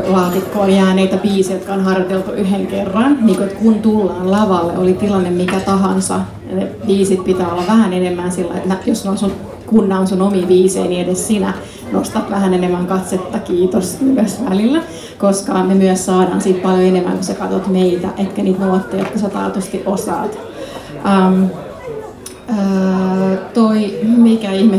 laatikkoon 0.07 0.71
jääneitä 0.71 1.17
biisejä, 1.17 1.57
jotka 1.57 1.73
on 1.73 1.83
harjoiteltu 1.83 2.31
yhden 2.31 2.67
kerran. 2.67 3.17
Niin 3.21 3.37
kun, 3.37 3.49
kun 3.63 3.79
tullaan 3.79 4.31
lavalle, 4.31 4.77
oli 4.77 4.93
tilanne 4.93 5.29
mikä 5.29 5.59
tahansa, 5.59 6.19
ne 6.51 6.67
biisit 6.87 7.23
pitää 7.23 7.51
olla 7.51 7.63
vähän 7.67 7.93
enemmän 7.93 8.31
sillä, 8.31 8.57
että 8.57 8.77
jos 8.85 9.05
on 9.05 9.17
sun, 9.17 9.31
kun 9.65 9.91
on 9.91 10.07
sun 10.07 10.21
omi 10.21 10.45
biisejä, 10.45 10.85
niin 10.85 11.01
edes 11.05 11.27
sinä 11.27 11.53
nostat 11.91 12.29
vähän 12.29 12.53
enemmän 12.53 12.87
katsetta, 12.87 13.39
kiitos 13.39 13.97
myös 14.01 14.45
välillä 14.49 14.81
koska 15.19 15.63
me 15.63 15.75
myös 15.75 16.05
saadaan 16.05 16.41
siitä 16.41 16.61
paljon 16.61 16.83
enemmän, 16.83 17.13
kun 17.13 17.23
sä 17.23 17.33
katsot 17.33 17.67
meitä, 17.67 18.09
etkä 18.17 18.43
niitä 18.43 18.65
nuotteja, 18.65 19.03
jotka 19.03 19.19
sä 19.19 19.29
taatusti 19.29 19.83
osaat. 19.85 20.39
Um, 21.05 21.49
Toi, 23.53 23.99
mikä 24.17 24.51
ihme 24.51 24.77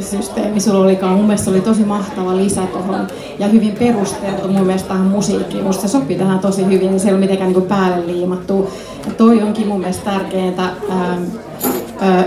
systeemi 0.00 0.60
sulla 0.60 0.84
olikaan, 0.84 1.14
mun 1.14 1.26
mielestä 1.26 1.50
oli 1.50 1.60
tosi 1.60 1.84
mahtava 1.84 2.36
lisä 2.36 2.62
tuohon 2.62 3.06
ja 3.38 3.48
hyvin 3.48 3.72
perusteltu 3.78 4.48
mun 4.48 4.66
mielestä 4.66 4.88
tähän 4.88 5.06
musiikkiin. 5.06 5.64
Musta 5.64 5.82
se 5.82 5.88
sopii 5.88 6.18
tähän 6.18 6.38
tosi 6.38 6.66
hyvin, 6.66 7.00
se 7.00 7.08
ei 7.08 7.14
ole 7.14 7.20
mitenkään 7.20 7.52
niin 7.52 7.62
päälle 7.62 8.06
liimattu. 8.06 8.70
Ja 9.06 9.12
toi 9.12 9.42
onkin 9.42 9.68
mun 9.68 9.80
mielestä 9.80 10.10
tärkeintä, 10.10 10.62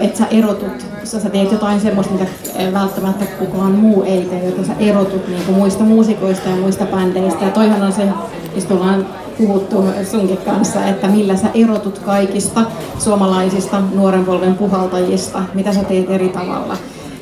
että 0.02 0.18
sä 0.18 0.26
erotut, 0.31 0.85
sä, 1.03 1.19
sä 1.19 1.30
teet 1.30 1.52
jotain 1.52 1.81
semmoista, 1.81 2.14
mitä 2.14 2.26
välttämättä 2.73 3.26
kukaan 3.26 3.72
muu 3.72 4.03
ei 4.03 4.22
tee, 4.22 4.48
että 4.48 4.64
sä 4.68 4.73
erotut 4.80 5.27
niin 5.27 5.53
muista 5.53 5.84
muusikoista 5.84 6.49
ja 6.49 6.56
muista 6.56 6.85
bändeistä. 6.85 7.45
Ja 7.45 7.52
toihan 7.52 7.81
on 7.81 7.91
se, 7.91 8.03
mistä 8.56 8.73
ollaan 8.73 9.06
puhuttu 9.38 9.84
sunkin 10.11 10.38
kanssa, 10.38 10.85
että 10.85 11.07
millä 11.07 11.38
sä 11.38 11.47
erotut 11.53 11.99
kaikista 11.99 12.61
suomalaisista 12.99 13.81
nuoren 13.95 14.26
polven 14.26 14.55
puhaltajista, 14.55 15.43
mitä 15.53 15.73
sä 15.73 15.84
teet 15.84 16.09
eri 16.09 16.30
tavalla. 16.30 16.77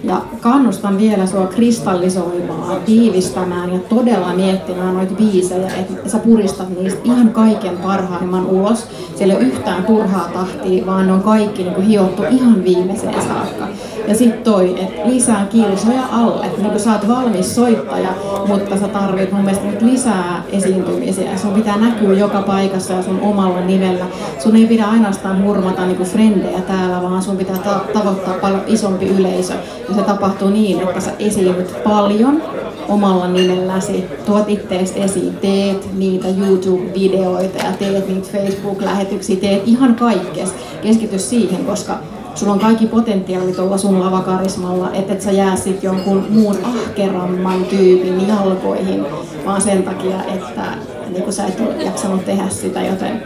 Ja 0.06 0.22
kannustan 0.42 0.98
vielä 0.98 1.26
sua 1.26 1.48
kristallisoimaan, 1.48 2.82
tiivistämään 2.86 3.74
ja 3.74 3.80
todella 3.80 4.34
miettimään 4.34 4.94
noita 4.94 5.14
biisejä, 5.16 5.68
että 5.68 6.10
sä 6.10 6.18
puristat 6.18 6.70
niistä 6.70 7.00
ihan 7.04 7.30
kaiken 7.30 7.78
parhaimman 7.78 8.46
ulos. 8.46 8.88
Siellä 9.16 9.34
ei 9.34 9.40
ole 9.40 9.48
yhtään 9.48 9.84
turhaa 9.84 10.30
tahtia, 10.34 10.86
vaan 10.86 11.08
ne 11.08 11.14
on 11.14 11.24
kaikki 11.24 11.64
niin 11.64 11.76
kuin 11.76 11.88
hiottu 11.88 12.24
ihan 12.24 12.64
viimeiseen 12.64 13.22
saakka. 13.22 13.68
Ja 14.08 14.16
sitten 14.16 14.44
toi, 14.44 14.76
että 14.82 15.10
lisää 15.10 15.46
kilsoja 15.46 16.04
alle. 16.12 16.46
Niin 16.58 16.70
kuin 16.70 16.80
sä 16.80 16.92
oot 16.92 17.08
valmis 17.08 17.56
soittaja, 17.56 18.10
mutta 18.48 18.78
sä 18.78 18.88
tarvit 18.88 19.32
mun 19.32 19.42
mielestä 19.42 19.66
nyt 19.66 19.82
lisää 19.82 20.44
esiintymisiä. 20.52 21.38
Sun 21.38 21.54
pitää 21.54 21.78
näkyä 21.78 22.18
joka 22.18 22.42
paikassa 22.42 22.94
ja 22.94 23.04
sun 23.04 23.20
omalla 23.22 23.62
nimellä. 23.62 24.06
Sun 24.40 24.56
ei 24.56 24.68
pidä 24.68 24.86
ainoastaan 24.86 25.44
hurmata 25.44 25.86
niin 25.86 25.98
kuin 25.98 26.10
frendejä 26.10 26.62
täällä, 26.62 27.02
vaan 27.02 27.22
sun 27.22 27.38
pitää 27.38 27.58
ta- 27.58 27.86
tavoittaa 27.94 28.34
paljon 28.34 28.62
isompi 28.68 29.08
yleisö. 29.08 29.54
Ja 29.90 29.95
se 29.96 30.02
tapahtuu 30.02 30.50
niin, 30.50 30.82
että 30.82 31.00
sä 31.00 31.12
esiinnyt 31.20 31.84
paljon 31.84 32.42
omalla 32.88 33.28
nimelläsi, 33.28 34.06
tuot 34.26 34.50
ittees 34.50 34.94
esiin, 34.96 35.38
teet 35.38 35.94
niitä 35.94 36.28
YouTube-videoita 36.28 37.66
ja 37.66 37.72
teet 37.80 38.08
niitä 38.08 38.28
Facebook-lähetyksiä, 38.32 39.36
teet 39.36 39.62
ihan 39.66 39.96
kaikkea. 39.96 40.46
Keskity 40.82 41.20
siihen, 41.20 41.66
koska 41.66 41.98
sulla 42.36 42.54
on 42.54 42.60
kaikki 42.60 42.88
potentiaali 42.88 43.52
tuolla 43.52 43.78
sun 43.78 44.00
lavakarismalla, 44.00 44.94
että 44.94 45.14
et 45.14 45.22
sä 45.22 45.32
jää 45.32 45.56
sit 45.56 45.84
jonkun 45.84 46.26
muun 46.30 46.58
ahkeramman 46.64 47.66
tyypin 47.66 48.28
jalkoihin, 48.28 49.06
vaan 49.46 49.62
sen 49.62 49.84
takia, 49.84 50.24
että 50.24 50.62
niin 51.10 51.34
sä 51.34 51.46
et 51.46 51.60
ole 51.60 51.84
jaksanut 51.84 52.26
tehdä 52.26 52.50
sitä, 52.50 52.82
joten 52.82 53.24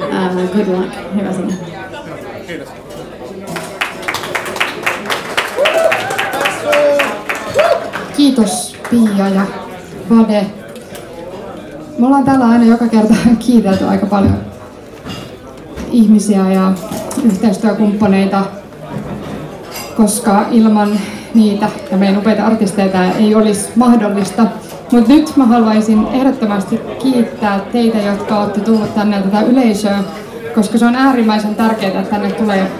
uh, 0.00 0.56
good 0.56 0.78
luck, 0.78 0.94
hyvä 1.14 1.32
sinne. 1.32 1.54
Kiitos. 2.46 2.81
Kiitos 8.22 8.76
Pia 8.90 9.28
ja 9.28 9.42
Vade. 10.10 10.46
Me 11.98 12.06
ollaan 12.06 12.24
täällä 12.24 12.48
aina 12.48 12.64
joka 12.64 12.88
kerta 12.88 13.14
kiitelty 13.46 13.84
aika 13.84 14.06
paljon 14.06 14.36
ihmisiä 15.90 16.52
ja 16.52 16.72
yhteistyökumppaneita, 17.24 18.44
koska 19.96 20.44
ilman 20.50 21.00
niitä 21.34 21.68
ja 21.90 21.96
meidän 21.96 22.18
upeita 22.18 22.46
artisteita 22.46 23.04
ei 23.04 23.34
olisi 23.34 23.68
mahdollista. 23.76 24.46
Mutta 24.92 25.12
nyt 25.12 25.36
mä 25.36 25.46
haluaisin 25.46 26.06
ehdottomasti 26.12 26.80
kiittää 27.02 27.60
teitä, 27.72 27.98
jotka 27.98 28.40
olette 28.40 28.60
tullut 28.60 28.94
tänne 28.94 29.22
tätä 29.22 29.40
yleisöä, 29.40 29.98
koska 30.54 30.78
se 30.78 30.86
on 30.86 30.96
äärimmäisen 30.96 31.54
tärkeää, 31.54 32.00
että 32.00 32.10
tänne 32.10 32.30
tulee, 32.30 32.70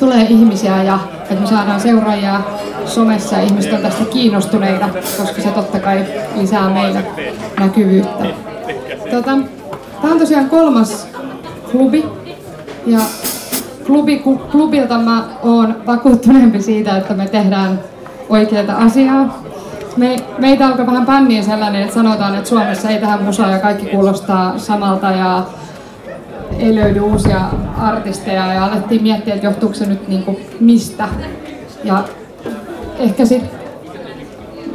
tulee 0.00 0.22
ihmisiä 0.22 0.82
ja 0.82 0.98
että 1.20 1.34
me 1.34 1.46
saadaan 1.46 1.80
seuraajia 1.80 2.40
somessa 2.86 3.36
ja 3.36 3.42
ihmiset 3.42 3.72
on 3.72 3.80
tästä 3.80 4.04
kiinnostuneita, 4.04 4.88
koska 5.18 5.42
se 5.42 5.48
totta 5.48 5.80
kai 5.80 6.04
lisää 6.36 6.70
meille 6.70 7.04
näkyvyyttä. 7.60 8.24
Tota, 9.10 9.38
tämä 10.00 10.12
on 10.12 10.18
tosiaan 10.18 10.50
kolmas 10.50 11.08
klubi 11.72 12.04
ja 12.86 13.00
klubi, 13.86 14.22
klubilta 14.50 14.98
mä 14.98 15.24
oon 15.42 15.76
vakuuttuneempi 15.86 16.62
siitä, 16.62 16.96
että 16.96 17.14
me 17.14 17.28
tehdään 17.28 17.80
oikeaa 18.28 18.76
asiaa. 18.76 19.42
Me, 19.96 20.16
meitä 20.38 20.66
alkoi 20.66 20.86
vähän 20.86 21.06
pänniin 21.06 21.44
sellainen, 21.44 21.82
että 21.82 21.94
sanotaan, 21.94 22.34
että 22.34 22.48
Suomessa 22.48 22.90
ei 22.90 22.98
tähän 22.98 23.22
musaa 23.22 23.50
ja 23.50 23.58
kaikki 23.58 23.86
kuulostaa 23.86 24.58
samalta 24.58 25.10
ja 25.10 25.42
ei 26.58 26.74
löydy 26.74 27.00
uusia 27.00 27.40
artisteja 27.78 28.54
ja 28.54 28.64
alettiin 28.64 29.02
miettiä, 29.02 29.34
että 29.34 29.46
johtuuko 29.46 29.74
se 29.74 29.86
nyt 29.86 30.08
niin 30.08 30.22
kuin 30.22 30.36
mistä. 30.60 31.08
Ja 31.84 32.04
ehkä 32.98 33.24
sitten 33.24 33.50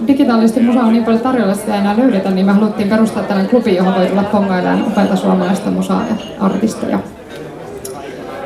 digitaalisesti 0.07 0.59
musa 0.59 0.79
on 0.79 0.93
niin 0.93 1.03
paljon 1.03 1.21
tarjolla, 1.21 1.51
että 1.51 1.61
sitä 1.61 1.75
ei 1.75 1.81
enää 1.81 1.97
löydetä, 1.97 2.31
niin 2.31 2.45
me 2.45 2.51
haluttiin 2.51 2.89
perustaa 2.89 3.23
tällainen 3.23 3.49
klubi, 3.49 3.75
johon 3.75 3.95
voi 3.95 4.05
tulla 4.05 4.23
pongailemaan 4.23 4.87
upeita 4.87 5.15
suomalaista 5.15 5.71
musaa 5.71 6.03
ja 6.09 6.15
artisteja. 6.39 6.99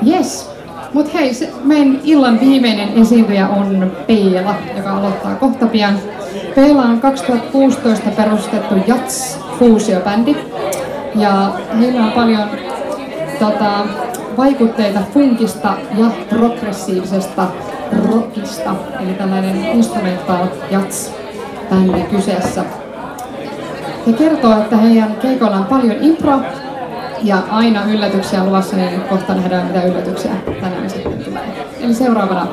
Yes. 0.07 0.49
Mutta 0.93 1.17
hei, 1.17 1.33
se, 1.33 1.49
meidän 1.63 1.99
illan 2.03 2.39
viimeinen 2.39 2.89
esiintyjä 3.01 3.47
on 3.47 3.91
Peela, 4.07 4.55
joka 4.77 4.91
aloittaa 4.91 5.35
kohta 5.35 5.67
pian. 5.67 5.99
Peela 6.55 6.81
on 6.81 7.01
2016 7.01 8.09
perustettu 8.09 8.75
Jats 8.87 9.39
Fuusio-bändi. 9.59 10.35
Ja 11.15 11.53
heillä 11.79 12.05
on 12.05 12.11
paljon 12.11 12.49
tota, 13.39 13.85
vaikutteita 14.37 14.99
funkista 15.13 15.73
ja 15.97 16.05
progressiivisesta 16.29 17.47
rockista, 18.11 18.75
eli 18.99 19.13
tällainen 19.13 19.65
instrumental 19.65 20.47
jats 20.71 21.13
bändi 21.69 22.01
kyseessä. 22.01 22.63
He 24.07 24.13
kertoo, 24.13 24.57
että 24.57 24.77
heidän 24.77 25.15
keikoilla 25.21 25.57
on 25.57 25.65
paljon 25.65 25.97
impro 26.01 26.39
ja 27.23 27.37
aina 27.49 27.83
yllätyksiä 27.83 28.43
luvassa, 28.43 28.75
niin 28.75 29.01
kohta 29.01 29.33
nähdään 29.33 29.67
mitä 29.67 29.83
yllätyksiä 29.83 30.31
tänään 30.61 30.89
sitten 30.89 31.23
tulee. 31.25 31.67
Eli 31.79 31.93
seuraavana 31.93 32.47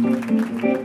Música 0.00 0.77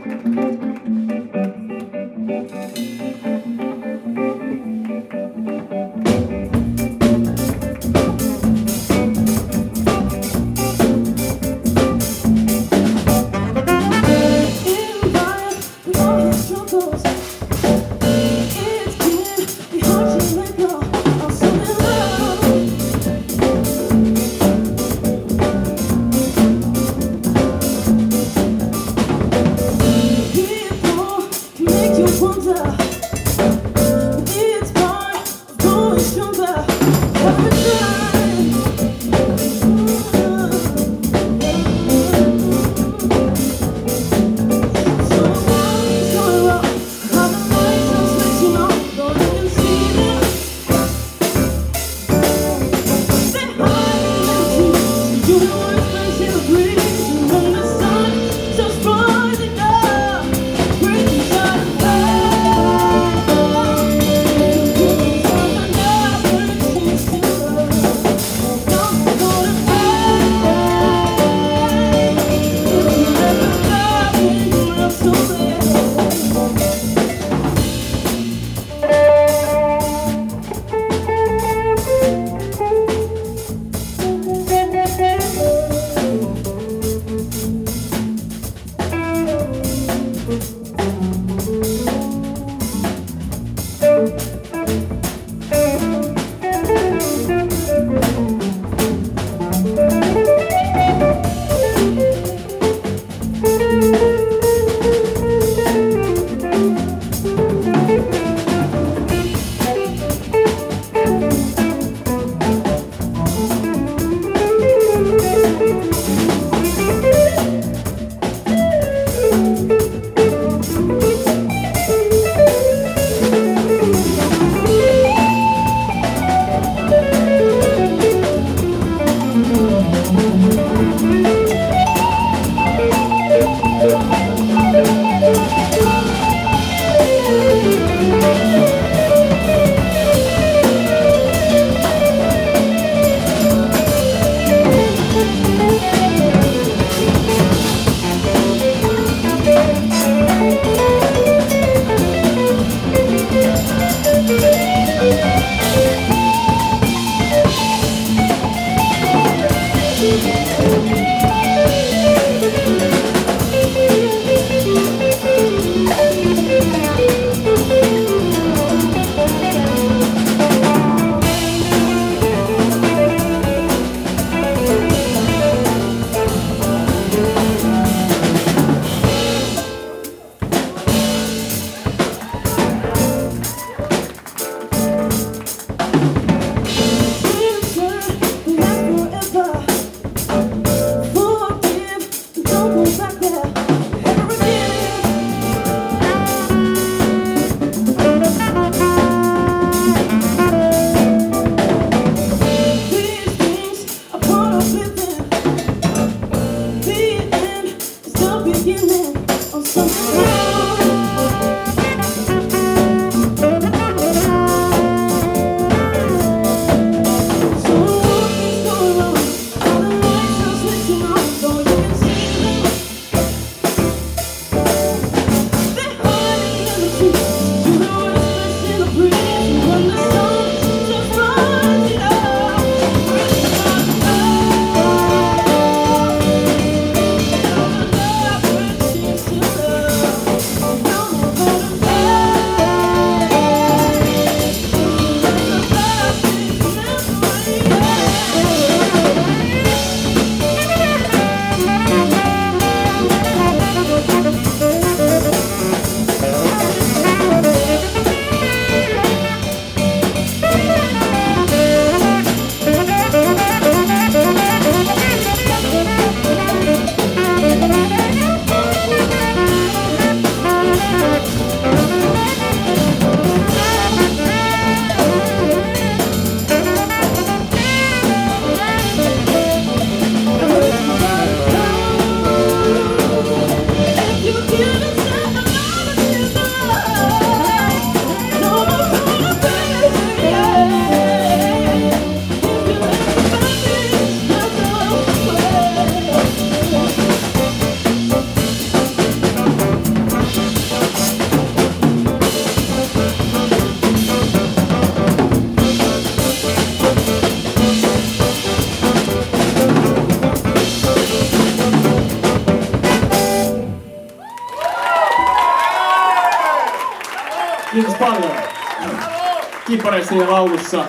kitarassa 320.04 320.14
ja 320.14 320.30
laulussa 320.30 320.84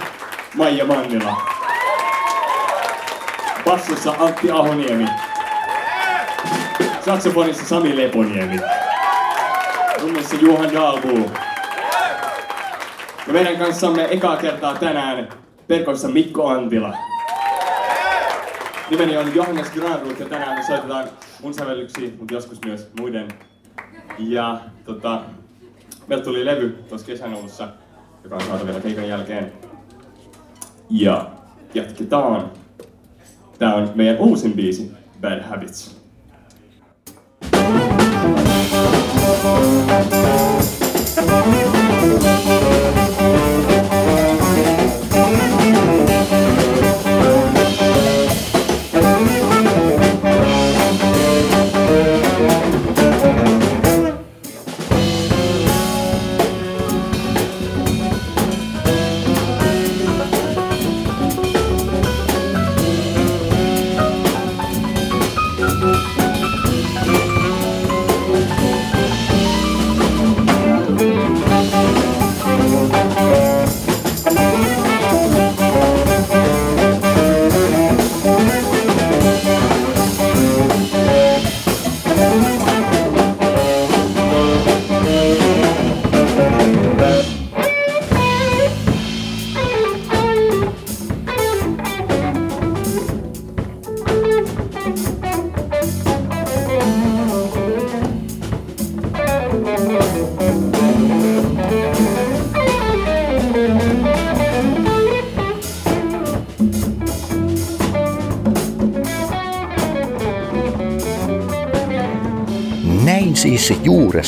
Maija 0.55 0.85
Mannila. 0.85 1.41
Bassossa 3.65 4.15
Antti 4.19 4.51
Ahoniemi. 4.51 5.05
Saksofonissa 7.05 7.65
Sami 7.65 7.97
Leponiemi. 7.97 8.59
Rummissa 10.01 10.35
Juhan 10.35 10.73
Dahlbuu. 10.73 11.31
Ja 13.27 13.33
meidän 13.33 13.57
kanssamme 13.57 14.07
ekaa 14.11 14.37
kertaa 14.37 14.75
tänään 14.75 15.29
perkossa 15.67 16.07
Mikko 16.07 16.47
Antila. 16.47 16.97
Nimeni 18.89 19.17
on 19.17 19.35
Johannes 19.35 19.71
Granruut 19.71 20.19
ja 20.19 20.25
tänään 20.25 20.57
me 20.57 20.63
soitetaan 20.63 21.09
mun 21.41 21.53
sävellyksiä, 21.53 22.09
mutta 22.19 22.33
joskus 22.33 22.59
myös 22.65 22.89
muiden. 22.99 23.27
Ja 24.19 24.59
tota, 24.85 25.21
meiltä 26.07 26.23
tuli 26.25 26.45
levy 26.45 26.69
tuossa 26.89 27.07
kesän 27.07 27.33
alussa 27.33 27.67
joka 28.25 28.35
on 28.35 28.41
saatavilla 28.41 28.79
keikan 28.79 29.07
jälkeen. 29.07 29.53
Ja 30.89 31.31
jatketaan. 31.73 32.51
Tää 33.59 33.75
on 33.75 33.91
meidän 33.95 34.17
uusin 34.17 34.53
biisi, 34.53 34.91
Bad 35.21 35.41
Habits. 35.41 36.01
Näin 41.25 41.84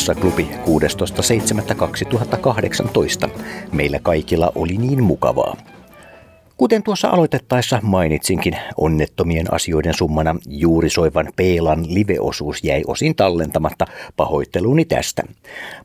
Juuressa 0.08 0.22
klubi 0.22 0.50
16.7.2018. 3.28 3.30
Meillä 3.72 4.00
kaikilla 4.00 4.52
oli 4.56 4.78
niin 4.78 5.04
mukavaa. 5.04 5.58
Kuten 6.58 6.84
tuossa 6.84 7.10
aloitettaessa 7.10 7.80
mainitsinkin, 7.84 8.58
onnettomien 8.78 9.54
asioiden 9.54 9.94
summana 9.94 10.36
juurisoivan 10.50 11.30
Peelan 11.36 11.94
liveosuus 11.94 12.64
jäi 12.64 12.84
osin 12.88 13.16
tallentamatta 13.16 13.86
pahoitteluni 14.18 14.86
tästä. 14.86 15.24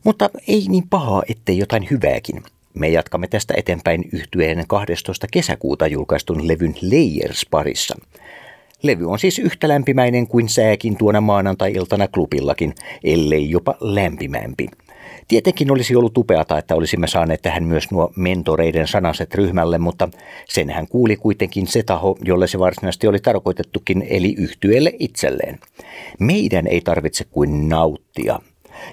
Mutta 0.03 0.29
ei 0.47 0.65
niin 0.69 0.87
pahaa, 0.89 1.23
ettei 1.29 1.57
jotain 1.57 1.87
hyvääkin. 1.91 2.43
Me 2.73 2.89
jatkamme 2.89 3.27
tästä 3.27 3.53
eteenpäin 3.57 4.03
yhtyeen 4.11 4.63
12. 4.67 5.27
kesäkuuta 5.31 5.87
julkaistun 5.87 6.47
levyn 6.47 6.75
Layers 6.81 7.45
parissa. 7.51 7.95
Levy 8.83 9.05
on 9.05 9.19
siis 9.19 9.39
yhtä 9.39 9.67
lämpimäinen 9.67 10.27
kuin 10.27 10.49
sääkin 10.49 10.97
tuona 10.97 11.21
maanantai-iltana 11.21 12.07
klubillakin, 12.07 12.73
ellei 13.03 13.49
jopa 13.49 13.75
lämpimämpi. 13.81 14.67
Tietenkin 15.27 15.71
olisi 15.71 15.95
ollut 15.95 16.17
upeata, 16.17 16.57
että 16.57 16.75
olisimme 16.75 17.07
saaneet 17.07 17.41
tähän 17.41 17.63
myös 17.63 17.91
nuo 17.91 18.11
mentoreiden 18.15 18.87
sanaset 18.87 19.35
ryhmälle, 19.35 19.77
mutta 19.77 20.09
senhän 20.49 20.87
kuuli 20.87 21.15
kuitenkin 21.15 21.67
se 21.67 21.83
taho, 21.83 22.17
jolle 22.25 22.47
se 22.47 22.59
varsinaisesti 22.59 23.07
oli 23.07 23.19
tarkoitettukin, 23.19 24.05
eli 24.09 24.35
yhtyelle 24.37 24.93
itselleen. 24.99 25.59
Meidän 26.19 26.67
ei 26.67 26.81
tarvitse 26.81 27.25
kuin 27.31 27.69
nauttia. 27.69 28.39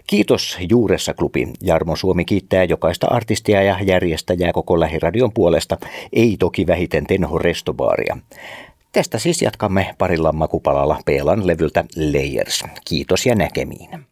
Kiitos 0.06 0.58
Juuressa 0.68 1.14
klubi. 1.14 1.48
Jarmo 1.62 1.96
Suomi 1.96 2.24
kiittää 2.24 2.64
jokaista 2.64 3.06
artistia 3.06 3.62
ja 3.62 3.76
järjestäjää 3.82 4.52
koko 4.52 4.80
lähiradion 4.80 5.32
puolesta, 5.32 5.78
ei 6.12 6.36
toki 6.38 6.66
vähiten 6.66 7.06
Tenho 7.06 7.38
Restobaaria. 7.38 8.16
Tästä 8.92 9.18
siis 9.18 9.42
jatkamme 9.42 9.94
parilla 9.98 10.32
makupalalla 10.32 11.00
Peelan 11.06 11.46
levyltä 11.46 11.84
Layers. 11.96 12.64
Kiitos 12.84 13.26
ja 13.26 13.34
näkemiin. 13.34 14.09